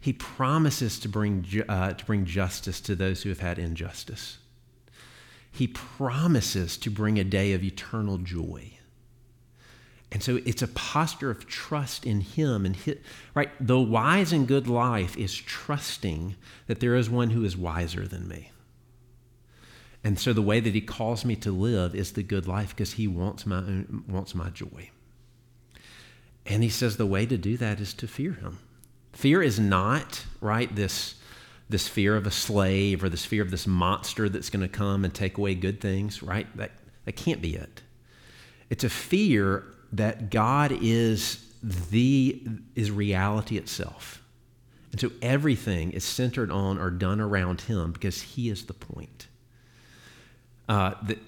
He 0.00 0.12
promises 0.12 1.00
to 1.00 1.08
bring, 1.08 1.44
uh, 1.68 1.94
to 1.94 2.04
bring 2.04 2.24
justice 2.24 2.80
to 2.82 2.94
those 2.94 3.22
who 3.22 3.28
have 3.28 3.40
had 3.40 3.58
injustice. 3.58 4.38
He 5.50 5.66
promises 5.66 6.76
to 6.78 6.90
bring 6.90 7.18
a 7.18 7.24
day 7.24 7.52
of 7.54 7.64
eternal 7.64 8.18
joy. 8.18 8.75
And 10.16 10.22
so 10.22 10.40
it's 10.46 10.62
a 10.62 10.68
posture 10.68 11.30
of 11.30 11.46
trust 11.46 12.06
in 12.06 12.22
Him. 12.22 12.64
And 12.64 12.74
his, 12.74 12.96
right, 13.34 13.50
the 13.60 13.78
wise 13.78 14.32
and 14.32 14.48
good 14.48 14.66
life 14.66 15.14
is 15.18 15.36
trusting 15.36 16.36
that 16.68 16.80
there 16.80 16.94
is 16.94 17.10
one 17.10 17.28
who 17.28 17.44
is 17.44 17.54
wiser 17.54 18.08
than 18.08 18.26
me. 18.26 18.50
And 20.02 20.18
so 20.18 20.32
the 20.32 20.40
way 20.40 20.58
that 20.58 20.72
He 20.72 20.80
calls 20.80 21.26
me 21.26 21.36
to 21.36 21.52
live 21.52 21.94
is 21.94 22.12
the 22.12 22.22
good 22.22 22.48
life 22.48 22.70
because 22.70 22.94
He 22.94 23.06
wants 23.06 23.44
my 23.44 23.58
own, 23.58 24.04
wants 24.08 24.34
my 24.34 24.48
joy. 24.48 24.88
And 26.46 26.62
He 26.62 26.70
says 26.70 26.96
the 26.96 27.04
way 27.04 27.26
to 27.26 27.36
do 27.36 27.58
that 27.58 27.78
is 27.78 27.92
to 27.92 28.08
fear 28.08 28.32
Him. 28.32 28.60
Fear 29.12 29.42
is 29.42 29.60
not 29.60 30.24
right 30.40 30.74
this 30.74 31.16
this 31.68 31.88
fear 31.88 32.16
of 32.16 32.26
a 32.26 32.30
slave 32.30 33.04
or 33.04 33.10
this 33.10 33.26
fear 33.26 33.42
of 33.42 33.50
this 33.50 33.66
monster 33.66 34.30
that's 34.30 34.48
going 34.48 34.66
to 34.66 34.68
come 34.68 35.04
and 35.04 35.12
take 35.12 35.36
away 35.36 35.54
good 35.54 35.78
things. 35.78 36.22
Right? 36.22 36.46
That 36.56 36.70
that 37.04 37.16
can't 37.16 37.42
be 37.42 37.54
it. 37.54 37.82
It's 38.70 38.82
a 38.82 38.88
fear 38.88 39.66
that 39.92 40.30
God 40.30 40.76
is 40.80 41.44
the 41.62 42.42
is 42.74 42.90
reality 42.90 43.56
itself. 43.56 44.22
And 44.92 45.00
so 45.00 45.10
everything 45.20 45.92
is 45.92 46.04
centered 46.04 46.50
on 46.50 46.78
or 46.78 46.90
done 46.90 47.20
around 47.20 47.62
him 47.62 47.92
because 47.92 48.22
he 48.22 48.48
is 48.48 48.64
the 48.64 48.72
point. 48.72 49.26
Uh, 50.68 50.94
the, 51.02 51.18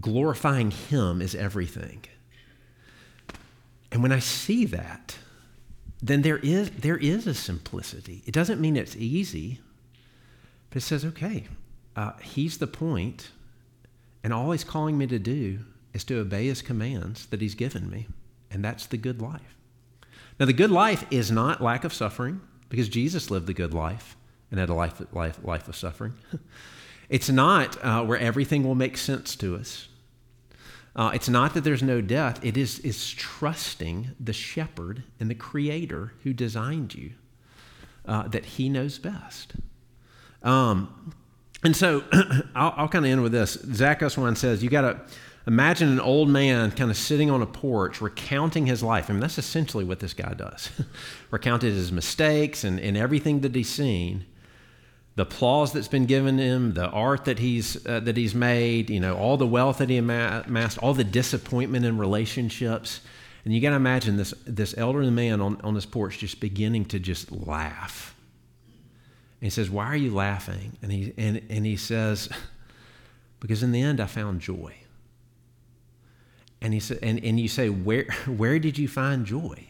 glorifying 0.00 0.70
him 0.70 1.20
is 1.20 1.34
everything. 1.34 2.04
And 3.90 4.02
when 4.02 4.12
I 4.12 4.18
see 4.18 4.64
that, 4.66 5.16
then 6.02 6.22
there 6.22 6.38
is, 6.38 6.70
there 6.70 6.96
is 6.96 7.26
a 7.26 7.34
simplicity. 7.34 8.22
It 8.26 8.32
doesn't 8.32 8.60
mean 8.60 8.76
it's 8.76 8.96
easy, 8.96 9.60
but 10.70 10.78
it 10.78 10.82
says, 10.82 11.04
okay, 11.04 11.48
uh, 11.96 12.12
he's 12.22 12.58
the 12.58 12.66
point, 12.66 13.30
and 14.22 14.32
all 14.32 14.52
he's 14.52 14.64
calling 14.64 14.96
me 14.96 15.06
to 15.06 15.18
do 15.18 15.60
is 15.98 16.04
to 16.04 16.20
obey 16.20 16.46
his 16.46 16.62
commands 16.62 17.26
that 17.26 17.40
he's 17.40 17.56
given 17.56 17.90
me. 17.90 18.06
And 18.52 18.64
that's 18.64 18.86
the 18.86 18.96
good 18.96 19.20
life. 19.20 19.56
Now, 20.38 20.46
the 20.46 20.52
good 20.52 20.70
life 20.70 21.04
is 21.10 21.32
not 21.32 21.60
lack 21.60 21.82
of 21.82 21.92
suffering, 21.92 22.40
because 22.68 22.88
Jesus 22.88 23.32
lived 23.32 23.48
the 23.48 23.52
good 23.52 23.74
life 23.74 24.16
and 24.52 24.60
had 24.60 24.68
a 24.68 24.74
life, 24.74 25.02
life, 25.12 25.40
life 25.42 25.66
of 25.66 25.74
suffering. 25.74 26.14
it's 27.08 27.28
not 27.28 27.84
uh, 27.84 28.04
where 28.04 28.18
everything 28.18 28.62
will 28.62 28.76
make 28.76 28.96
sense 28.96 29.34
to 29.36 29.56
us. 29.56 29.88
Uh, 30.94 31.10
it's 31.12 31.28
not 31.28 31.54
that 31.54 31.64
there's 31.64 31.82
no 31.82 32.00
death. 32.00 32.44
It 32.44 32.56
is, 32.56 32.78
is 32.80 33.10
trusting 33.10 34.10
the 34.20 34.32
shepherd 34.32 35.02
and 35.18 35.28
the 35.28 35.34
creator 35.34 36.12
who 36.22 36.32
designed 36.32 36.94
you 36.94 37.10
uh, 38.06 38.28
that 38.28 38.44
he 38.44 38.68
knows 38.68 38.98
best. 38.98 39.54
Um, 40.44 41.12
and 41.64 41.76
so 41.76 42.04
I'll, 42.54 42.74
I'll 42.76 42.88
kind 42.88 43.04
of 43.04 43.10
end 43.10 43.22
with 43.22 43.32
this. 43.32 43.54
Zach 43.74 44.00
Eswine 44.00 44.36
says, 44.36 44.62
you 44.62 44.70
got 44.70 44.82
to 44.82 45.00
Imagine 45.48 45.88
an 45.88 45.98
old 45.98 46.28
man 46.28 46.70
kind 46.72 46.90
of 46.90 46.96
sitting 46.98 47.30
on 47.30 47.40
a 47.40 47.46
porch 47.46 48.02
recounting 48.02 48.66
his 48.66 48.82
life. 48.82 49.08
I 49.08 49.14
mean, 49.14 49.20
that's 49.20 49.38
essentially 49.38 49.82
what 49.82 49.98
this 49.98 50.12
guy 50.12 50.34
does. 50.34 50.70
Recounted 51.30 51.72
his 51.72 51.90
mistakes 51.90 52.64
and, 52.64 52.78
and 52.78 52.98
everything 52.98 53.40
that 53.40 53.54
he's 53.54 53.70
seen, 53.70 54.26
the 55.16 55.22
applause 55.22 55.72
that's 55.72 55.88
been 55.88 56.04
given 56.04 56.36
him, 56.36 56.74
the 56.74 56.90
art 56.90 57.24
that 57.24 57.38
he's, 57.38 57.86
uh, 57.86 57.98
that 58.00 58.18
he's 58.18 58.34
made, 58.34 58.90
you 58.90 59.00
know, 59.00 59.16
all 59.16 59.38
the 59.38 59.46
wealth 59.46 59.78
that 59.78 59.88
he 59.88 59.96
amassed, 59.96 60.76
all 60.80 60.92
the 60.92 61.02
disappointment 61.02 61.86
in 61.86 61.96
relationships. 61.96 63.00
And 63.46 63.54
you 63.54 63.62
got 63.62 63.70
to 63.70 63.76
imagine 63.76 64.18
this, 64.18 64.34
this 64.44 64.76
elderly 64.76 65.10
man 65.10 65.40
on, 65.40 65.58
on 65.62 65.72
this 65.72 65.86
porch 65.86 66.18
just 66.18 66.40
beginning 66.40 66.84
to 66.86 66.98
just 66.98 67.32
laugh 67.32 68.14
And 69.40 69.46
he 69.46 69.50
says, 69.50 69.70
Why 69.70 69.86
are 69.86 69.96
you 69.96 70.12
laughing? 70.12 70.76
And 70.82 70.92
he, 70.92 71.14
and, 71.16 71.40
and 71.48 71.64
he 71.64 71.76
says, 71.76 72.28
Because 73.40 73.62
in 73.62 73.72
the 73.72 73.80
end, 73.80 73.98
I 73.98 74.06
found 74.06 74.42
joy. 74.42 74.74
And, 76.60 76.74
he 76.74 76.80
said, 76.80 76.98
and, 77.02 77.22
and 77.24 77.38
you 77.38 77.48
say, 77.48 77.68
where, 77.68 78.04
where 78.26 78.58
did 78.58 78.78
you 78.78 78.88
find 78.88 79.24
joy? 79.26 79.64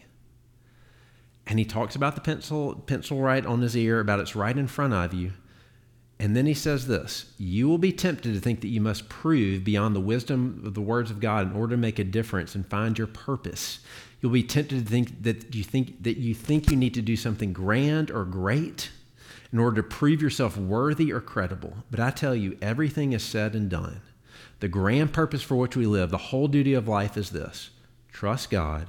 And 1.47 1.59
he 1.59 1.65
talks 1.65 1.97
about 1.97 2.15
the 2.15 2.21
pencil, 2.21 2.75
pencil 2.75 3.21
right 3.21 3.45
on 3.45 3.63
his 3.63 3.77
ear, 3.77 4.01
about 4.01 4.21
it's 4.21 4.37
right 4.37 4.57
in 4.57 4.67
front 4.67 4.93
of 4.93 5.15
you. 5.15 5.33
And 6.21 6.37
then 6.37 6.47
he 6.47 6.55
says 6.55 6.87
this 6.87 7.33
You 7.39 7.69
will 7.69 7.79
be 7.79 7.93
tempted 7.93 8.35
to 8.35 8.41
think 8.41 8.61
that 8.61 8.69
you 8.69 8.81
must 8.81 9.09
prove 9.09 9.65
beyond 9.65 9.95
the 9.95 10.01
wisdom 10.01 10.63
of 10.67 10.75
the 10.75 10.81
words 10.81 11.11
of 11.11 11.21
God 11.21 11.51
in 11.51 11.57
order 11.57 11.75
to 11.75 11.81
make 11.81 11.99
a 11.99 12.05
difference 12.05 12.55
and 12.55 12.69
find 12.69 12.99
your 12.99 13.07
purpose. 13.07 13.81
You'll 14.21 14.33
be 14.33 14.43
tempted 14.43 14.85
to 14.85 14.91
think 14.91 15.23
that 15.23 15.55
you 15.55 15.63
think 15.63 16.03
that 16.03 16.17
you 16.17 16.35
think 16.35 16.71
you 16.71 16.77
need 16.77 16.95
to 16.95 17.03
do 17.03 17.17
something 17.17 17.53
grand 17.53 18.11
or 18.11 18.25
great 18.25 18.91
in 19.53 19.59
order 19.59 19.81
to 19.81 19.89
prove 19.89 20.21
yourself 20.21 20.57
worthy 20.57 21.13
or 21.13 21.21
credible. 21.21 21.75
But 21.91 22.01
I 22.01 22.11
tell 22.11 22.35
you, 22.35 22.59
everything 22.61 23.13
is 23.13 23.23
said 23.23 23.55
and 23.55 23.71
done. 23.71 24.01
The 24.61 24.69
grand 24.69 25.13
purpose 25.13 25.43
for 25.43 25.57
which 25.57 25.77
we 25.77 25.87
live, 25.87 26.11
the 26.11 26.19
whole 26.19 26.49
duty 26.49 26.75
of 26.75 26.89
life 26.89 27.17
is 27.17 27.31
this 27.31 27.71
trust 28.13 28.51
God, 28.51 28.89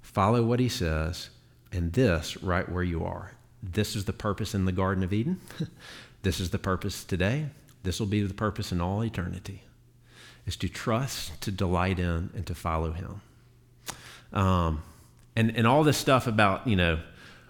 follow 0.00 0.42
what 0.42 0.60
He 0.60 0.68
says, 0.68 1.30
and 1.72 1.92
this 1.92 2.42
right 2.42 2.68
where 2.68 2.82
you 2.82 3.04
are. 3.04 3.32
This 3.62 3.96
is 3.96 4.04
the 4.04 4.12
purpose 4.12 4.54
in 4.54 4.64
the 4.64 4.72
Garden 4.72 5.04
of 5.04 5.12
Eden. 5.12 5.40
this 6.22 6.40
is 6.40 6.50
the 6.50 6.58
purpose 6.58 7.04
today. 7.04 7.46
This 7.82 7.98
will 7.98 8.06
be 8.06 8.22
the 8.22 8.34
purpose 8.34 8.72
in 8.72 8.80
all 8.80 9.04
eternity. 9.04 9.62
Is 10.46 10.56
to 10.56 10.68
trust, 10.68 11.40
to 11.42 11.50
delight 11.50 11.98
in, 11.98 12.30
and 12.34 12.46
to 12.46 12.54
follow 12.54 12.92
Him. 12.92 13.20
Um, 14.32 14.82
and 15.36 15.56
and 15.56 15.66
all 15.66 15.84
this 15.84 15.96
stuff 15.96 16.26
about 16.26 16.66
you 16.66 16.76
know, 16.76 17.00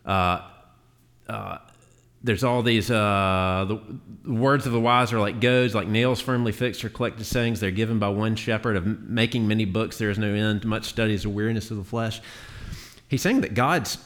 uh, 0.04 0.42
uh, 1.28 1.58
there's 2.22 2.44
all 2.44 2.62
these 2.62 2.90
uh, 2.90 3.64
the, 3.66 4.30
words 4.30 4.66
of 4.66 4.72
the 4.72 4.80
wise 4.80 5.12
are 5.12 5.20
like 5.20 5.40
goads, 5.40 5.74
like 5.74 5.88
nails 5.88 6.20
firmly 6.20 6.52
fixed 6.52 6.84
or 6.84 6.90
collected 6.90 7.24
sayings. 7.24 7.60
They're 7.60 7.70
given 7.70 7.98
by 7.98 8.08
one 8.08 8.36
shepherd 8.36 8.76
of 8.76 8.86
making 8.86 9.48
many 9.48 9.64
books. 9.64 9.98
There 9.98 10.10
is 10.10 10.18
no 10.18 10.32
end. 10.32 10.64
Much 10.64 10.84
study 10.84 11.14
is 11.14 11.24
a 11.24 11.30
weariness 11.30 11.70
of 11.70 11.78
the 11.78 11.84
flesh. 11.84 12.20
He's 13.08 13.22
saying 13.22 13.40
that 13.40 13.54
God's 13.54 13.98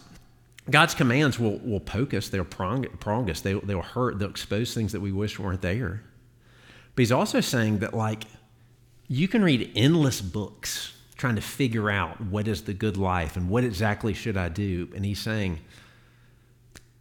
God's 0.70 0.94
commands 0.94 1.38
will, 1.38 1.58
will 1.58 1.80
poke 1.80 2.14
us, 2.14 2.30
they'll 2.30 2.44
prong, 2.44 2.84
prong 2.98 3.28
us, 3.28 3.42
they, 3.42 3.52
they'll 3.52 3.82
hurt, 3.82 4.18
they'll 4.18 4.30
expose 4.30 4.72
things 4.72 4.92
that 4.92 5.00
we 5.00 5.12
wish 5.12 5.38
weren't 5.38 5.60
there. 5.60 6.02
But 6.94 7.02
he's 7.02 7.12
also 7.12 7.40
saying 7.40 7.80
that, 7.80 7.92
like, 7.92 8.24
you 9.06 9.28
can 9.28 9.44
read 9.44 9.70
endless 9.76 10.22
books 10.22 10.94
trying 11.16 11.34
to 11.34 11.42
figure 11.42 11.90
out 11.90 12.18
what 12.20 12.48
is 12.48 12.62
the 12.62 12.72
good 12.72 12.96
life 12.96 13.36
and 13.36 13.50
what 13.50 13.62
exactly 13.62 14.14
should 14.14 14.38
I 14.38 14.48
do. 14.48 14.88
And 14.94 15.04
he's 15.04 15.20
saying, 15.20 15.60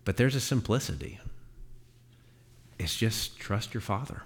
but 0.05 0.17
there's 0.17 0.35
a 0.35 0.41
simplicity. 0.41 1.19
It's 2.79 2.95
just 2.95 3.37
trust 3.37 3.73
your 3.73 3.81
Father 3.81 4.23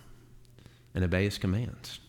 and 0.96 1.04
obey 1.04 1.26
His 1.26 1.38
commands. 1.38 2.00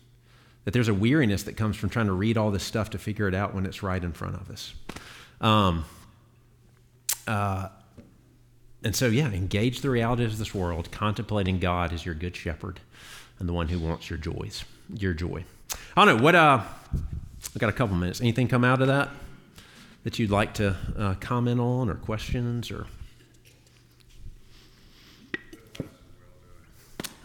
That 0.65 0.71
there's 0.71 0.87
a 0.87 0.93
weariness 0.93 1.43
that 1.43 1.57
comes 1.57 1.77
from 1.77 1.89
trying 1.89 2.07
to 2.07 2.13
read 2.13 2.37
all 2.37 2.51
this 2.51 2.63
stuff 2.63 2.89
to 2.91 2.97
figure 2.97 3.27
it 3.27 3.33
out 3.33 3.53
when 3.53 3.65
it's 3.65 3.81
right 3.81 4.03
in 4.03 4.11
front 4.11 4.35
of 4.35 4.49
us. 4.49 4.73
Um, 5.41 5.85
uh, 7.27 7.69
and 8.83 8.95
so, 8.95 9.07
yeah, 9.07 9.27
engage 9.27 9.81
the 9.81 9.89
realities 9.89 10.33
of 10.33 10.39
this 10.39 10.55
world, 10.55 10.91
contemplating 10.91 11.59
God 11.59 11.93
as 11.93 12.05
your 12.05 12.15
good 12.15 12.35
shepherd 12.35 12.79
and 13.39 13.47
the 13.47 13.53
one 13.53 13.67
who 13.67 13.79
wants 13.79 14.09
your 14.09 14.17
joys, 14.19 14.63
your 14.93 15.13
joy. 15.13 15.43
I 15.95 16.05
don't 16.05 16.17
know 16.17 16.23
what. 16.23 16.35
Uh, 16.35 16.63
I 17.55 17.59
got 17.59 17.69
a 17.69 17.73
couple 17.73 17.95
minutes. 17.95 18.21
Anything 18.21 18.47
come 18.47 18.63
out 18.63 18.81
of 18.81 18.87
that 18.87 19.09
that 20.03 20.17
you'd 20.17 20.31
like 20.31 20.53
to 20.55 20.75
uh, 20.97 21.13
comment 21.15 21.59
on, 21.59 21.89
or 21.89 21.95
questions, 21.95 22.71
or 22.71 22.87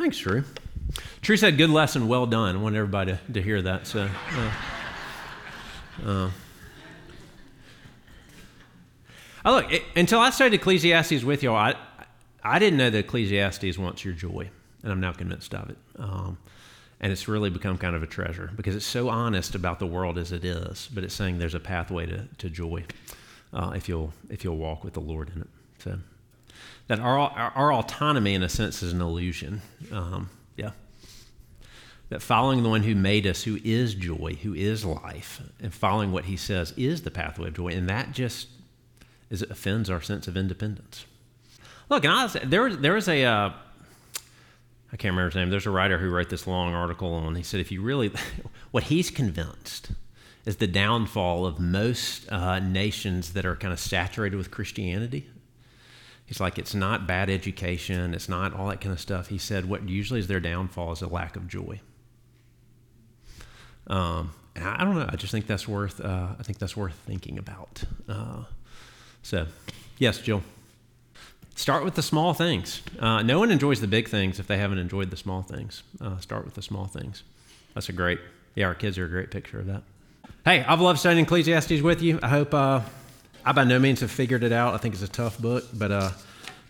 Thanks, 0.05 0.19
Drew. 0.19 0.45
Drew 1.23 1.38
said, 1.38 1.57
"Good 1.57 1.71
lesson, 1.71 2.09
well 2.09 2.27
done." 2.27 2.57
I 2.57 2.59
want 2.59 2.77
everybody 2.77 3.12
to, 3.12 3.33
to 3.33 3.40
hear 3.40 3.62
that. 3.62 3.87
So, 3.87 4.03
uh, 4.03 4.51
uh, 6.05 6.31
oh, 9.47 9.51
look, 9.51 9.73
it, 9.73 9.83
until 9.97 10.21
I 10.21 10.29
studied 10.29 10.57
Ecclesiastes 10.61 11.25
with 11.25 11.43
y'all, 11.43 11.57
I 11.57 11.77
I 12.43 12.59
didn't 12.59 12.77
know 12.77 12.90
that 12.90 12.99
Ecclesiastes 12.99 13.79
wants 13.79 14.05
your 14.05 14.12
joy, 14.12 14.51
and 14.83 14.93
I'm 14.93 15.01
now 15.01 15.12
convinced 15.12 15.55
of 15.55 15.71
it. 15.71 15.79
Um, 15.99 16.37
and 17.01 17.11
it's 17.11 17.27
really 17.27 17.49
become 17.49 17.79
kind 17.79 17.97
of 17.97 18.03
a 18.03 18.07
treasure 18.07 18.51
because 18.55 18.77
it's 18.77 18.85
so 18.85 19.09
honest 19.09 19.55
about 19.55 19.79
the 19.79 19.87
world 19.87 20.19
as 20.19 20.33
it 20.33 20.45
is, 20.45 20.87
but 20.93 21.03
it's 21.03 21.14
saying 21.14 21.38
there's 21.38 21.55
a 21.55 21.61
pathway 21.61 22.05
to, 22.05 22.29
to 22.37 22.51
joy 22.51 22.85
uh, 23.55 23.73
if 23.75 23.88
you'll 23.88 24.12
if 24.29 24.45
you'll 24.45 24.59
walk 24.59 24.85
with 24.85 24.93
the 24.93 25.01
Lord 25.01 25.31
in 25.35 25.40
it. 25.40 25.49
So 25.79 25.99
that 26.87 27.01
our, 27.01 27.19
our, 27.19 27.73
autonomy, 27.73 28.35
in 28.35 28.43
a 28.43 28.49
sense, 28.49 28.83
is 28.83 28.93
an 28.93 29.01
illusion. 29.01 29.62
Um, 29.90 30.31
yeah. 30.57 30.73
That 32.11 32.21
following 32.21 32.62
the 32.62 32.69
one 32.69 32.83
who 32.83 32.95
made 32.95 33.27
us, 33.27 33.45
who 33.45 33.59
is 33.64 33.95
joy, 33.95 34.38
who 34.43 34.55
is 34.55 34.85
life, 34.85 35.40
and 35.61 35.73
following 35.73 36.12
what 36.12 36.27
he 36.27 36.37
says 36.37 36.73
is 36.77 37.03
the 37.03 37.11
pathway 37.11 37.49
of 37.49 37.55
joy. 37.55 37.69
And 37.69 37.88
that 37.88 38.12
just 38.12 38.49
is, 39.31 39.43
it 39.43 39.51
offends 39.51 39.88
our 39.88 40.03
sense 40.03 40.29
of 40.29 40.37
independence. 40.37 41.07
Look, 41.88 42.05
and 42.05 42.12
I 42.12 42.25
was, 42.25 42.37
there, 42.45 42.75
there 42.75 42.95
was 42.95 43.09
a, 43.09 43.25
uh, 43.25 43.53
I 44.93 44.97
can't 44.97 45.12
remember 45.12 45.31
his 45.31 45.35
name, 45.37 45.51
there's 45.51 45.67
a 45.67 45.71
writer 45.71 45.99
who 45.99 46.11
wrote 46.11 46.29
this 46.29 46.47
long 46.47 46.75
article 46.75 47.12
on, 47.14 47.35
he 47.35 47.43
said, 47.43 47.61
if 47.61 47.73
you 47.73 47.83
really, 47.83 48.12
what 48.71 48.85
he's 48.85 49.11
convinced 49.11 49.90
is 50.45 50.57
the 50.57 50.67
downfall 50.67 51.47
of 51.47 51.59
most 51.59 52.31
uh, 52.31 52.59
nations 52.59 53.33
that 53.33 53.47
are 53.47 53.57
kind 53.57 53.73
of 53.73 53.81
saturated 53.81 54.37
with 54.37 54.51
Christianity 54.51 55.27
He's 56.27 56.41
like, 56.41 56.59
it's 56.59 56.75
not 56.75 57.07
bad 57.07 57.29
education, 57.29 58.15
it's 58.15 58.29
not 58.29 58.55
all 58.55 58.69
that 58.69 58.81
kind 58.81 58.93
of 58.93 59.01
stuff. 59.01 59.29
He 59.29 59.39
said, 59.39 59.69
what 59.69 59.89
usually 59.89 60.21
is 60.21 60.27
their 60.27 60.41
downfall 60.41 60.93
is 60.93 61.03
a 61.03 61.07
lack 61.07 61.37
of 61.37 61.47
joy. 61.47 61.81
Um, 63.87 64.33
and 64.57 64.67
I, 64.67 64.85
don't 64.85 64.95
know. 64.95 65.09
I 65.09 65.17
just 65.17 65.33
think 65.33 65.47
that's 65.47 65.69
worth. 65.69 66.01
Uh, 66.01 66.29
I 66.39 66.43
think 66.43 66.59
that's 66.59 66.77
worth 66.77 66.95
thinking 67.07 67.39
about. 67.39 67.85
Uh, 68.09 68.45
so, 69.23 69.47
yes, 69.99 70.19
Jill. 70.19 70.43
Start 71.57 71.85
with 71.85 71.95
the 71.95 72.03
small 72.03 72.35
things. 72.35 72.83
Uh, 72.99 73.23
no 73.23 73.39
one 73.39 73.51
enjoys 73.51 73.81
the 73.81 73.87
big 73.87 74.09
things 74.09 74.41
if 74.41 74.47
they 74.47 74.59
haven't 74.59 74.79
enjoyed 74.79 75.11
the 75.11 75.17
small 75.17 75.43
things. 75.43 75.83
Uh, 76.01 76.19
start 76.19 76.45
with 76.45 76.55
the 76.55 76.63
small 76.63 76.87
things. 76.87 77.23
That's 77.75 77.89
a 77.89 77.93
great. 77.93 78.19
Yeah, 78.55 78.67
our 78.67 78.75
kids 78.75 78.99
are 78.99 79.05
a 79.05 79.09
great 79.09 79.31
picture 79.31 79.61
of 79.61 79.67
that. 79.67 79.83
Hey, 80.45 80.65
I've 80.65 80.81
loved 80.81 80.99
studying 80.99 81.25
Ecclesiastes 81.25 81.81
with 81.81 82.03
you. 82.03 82.19
I 82.23 82.29
hope 82.29 82.55
uh, 82.55 82.81
I 83.46 83.52
by 83.52 83.64
no 83.64 83.78
means 83.78 84.00
have 84.00 84.11
figured 84.11 84.42
it 84.42 84.52
out. 84.52 84.72
I 84.72 84.78
think 84.78 84.94
it's 84.94 85.02
a 85.02 85.09
tough 85.09 85.38
book, 85.38 85.64
but 85.74 85.92
uh, 85.92 86.11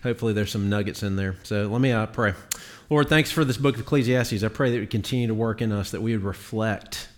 hopefully 0.03 0.33
there's 0.33 0.51
some 0.51 0.69
nuggets 0.69 1.05
in 1.05 1.15
there. 1.15 1.37
So 1.45 1.69
let 1.69 1.81
me 1.81 1.93
uh, 1.93 2.07
pray. 2.07 2.35
Lord, 2.91 3.09
thanks 3.09 3.31
for 3.31 3.45
this 3.45 3.57
book 3.57 3.77
of 3.77 3.83
Ecclesiastes. 3.83 4.43
I 4.43 4.49
pray 4.49 4.73
that 4.73 4.81
we 4.81 4.87
continue 4.89 5.29
to 5.29 5.35
work 5.35 5.63
in 5.63 5.71
us, 5.71 5.93
that 5.93 6.03
we 6.03 6.13
would 6.13 6.25
reflect 6.25 7.09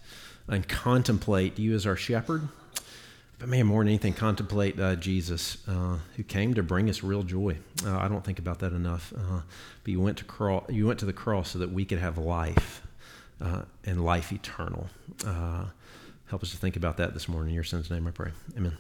and 0.47 0.69
contemplate 0.69 1.59
you 1.59 1.75
as 1.75 1.87
our 1.87 1.97
shepherd. 1.97 2.49
But 3.39 3.49
man, 3.49 3.67
more 3.67 3.83
than 3.83 3.89
anything, 3.89 4.13
contemplate 4.13 4.79
uh, 4.79 4.97
Jesus, 4.97 5.67
uh, 5.67 5.99
who 6.17 6.23
came 6.23 6.53
to 6.55 6.63
bring 6.63 6.91
us 6.91 7.03
real 7.03 7.23
joy. 7.23 7.57
Uh, 7.85 7.97
I 7.97 8.09
don't 8.09 8.25
think 8.25 8.39
about 8.39 8.59
that 8.59 8.73
enough. 8.73 9.13
Uh, 9.17 9.41
but 9.85 9.91
you 9.91 10.01
went 10.01 10.19
to 10.19 10.25
cross, 10.25 10.65
you 10.69 10.87
went 10.87 10.99
to 11.01 11.07
the 11.07 11.13
cross 11.13 11.51
so 11.51 11.59
that 11.61 11.71
we 11.71 11.87
could 11.87 11.99
have 11.99 12.19
life 12.19 12.83
uh, 13.41 13.63
and 13.85 14.05
life 14.05 14.33
eternal. 14.33 14.89
Uh, 15.27 15.65
help 16.29 16.43
us 16.43 16.51
to 16.51 16.59
think 16.59 16.77
about 16.77 16.99
that 16.99 17.15
this 17.15 17.27
morning. 17.27 17.51
In 17.51 17.55
your 17.55 17.65
son's 17.65 17.91
name, 17.91 18.07
I 18.07 18.11
pray. 18.11 18.33
Amen. 18.57 18.77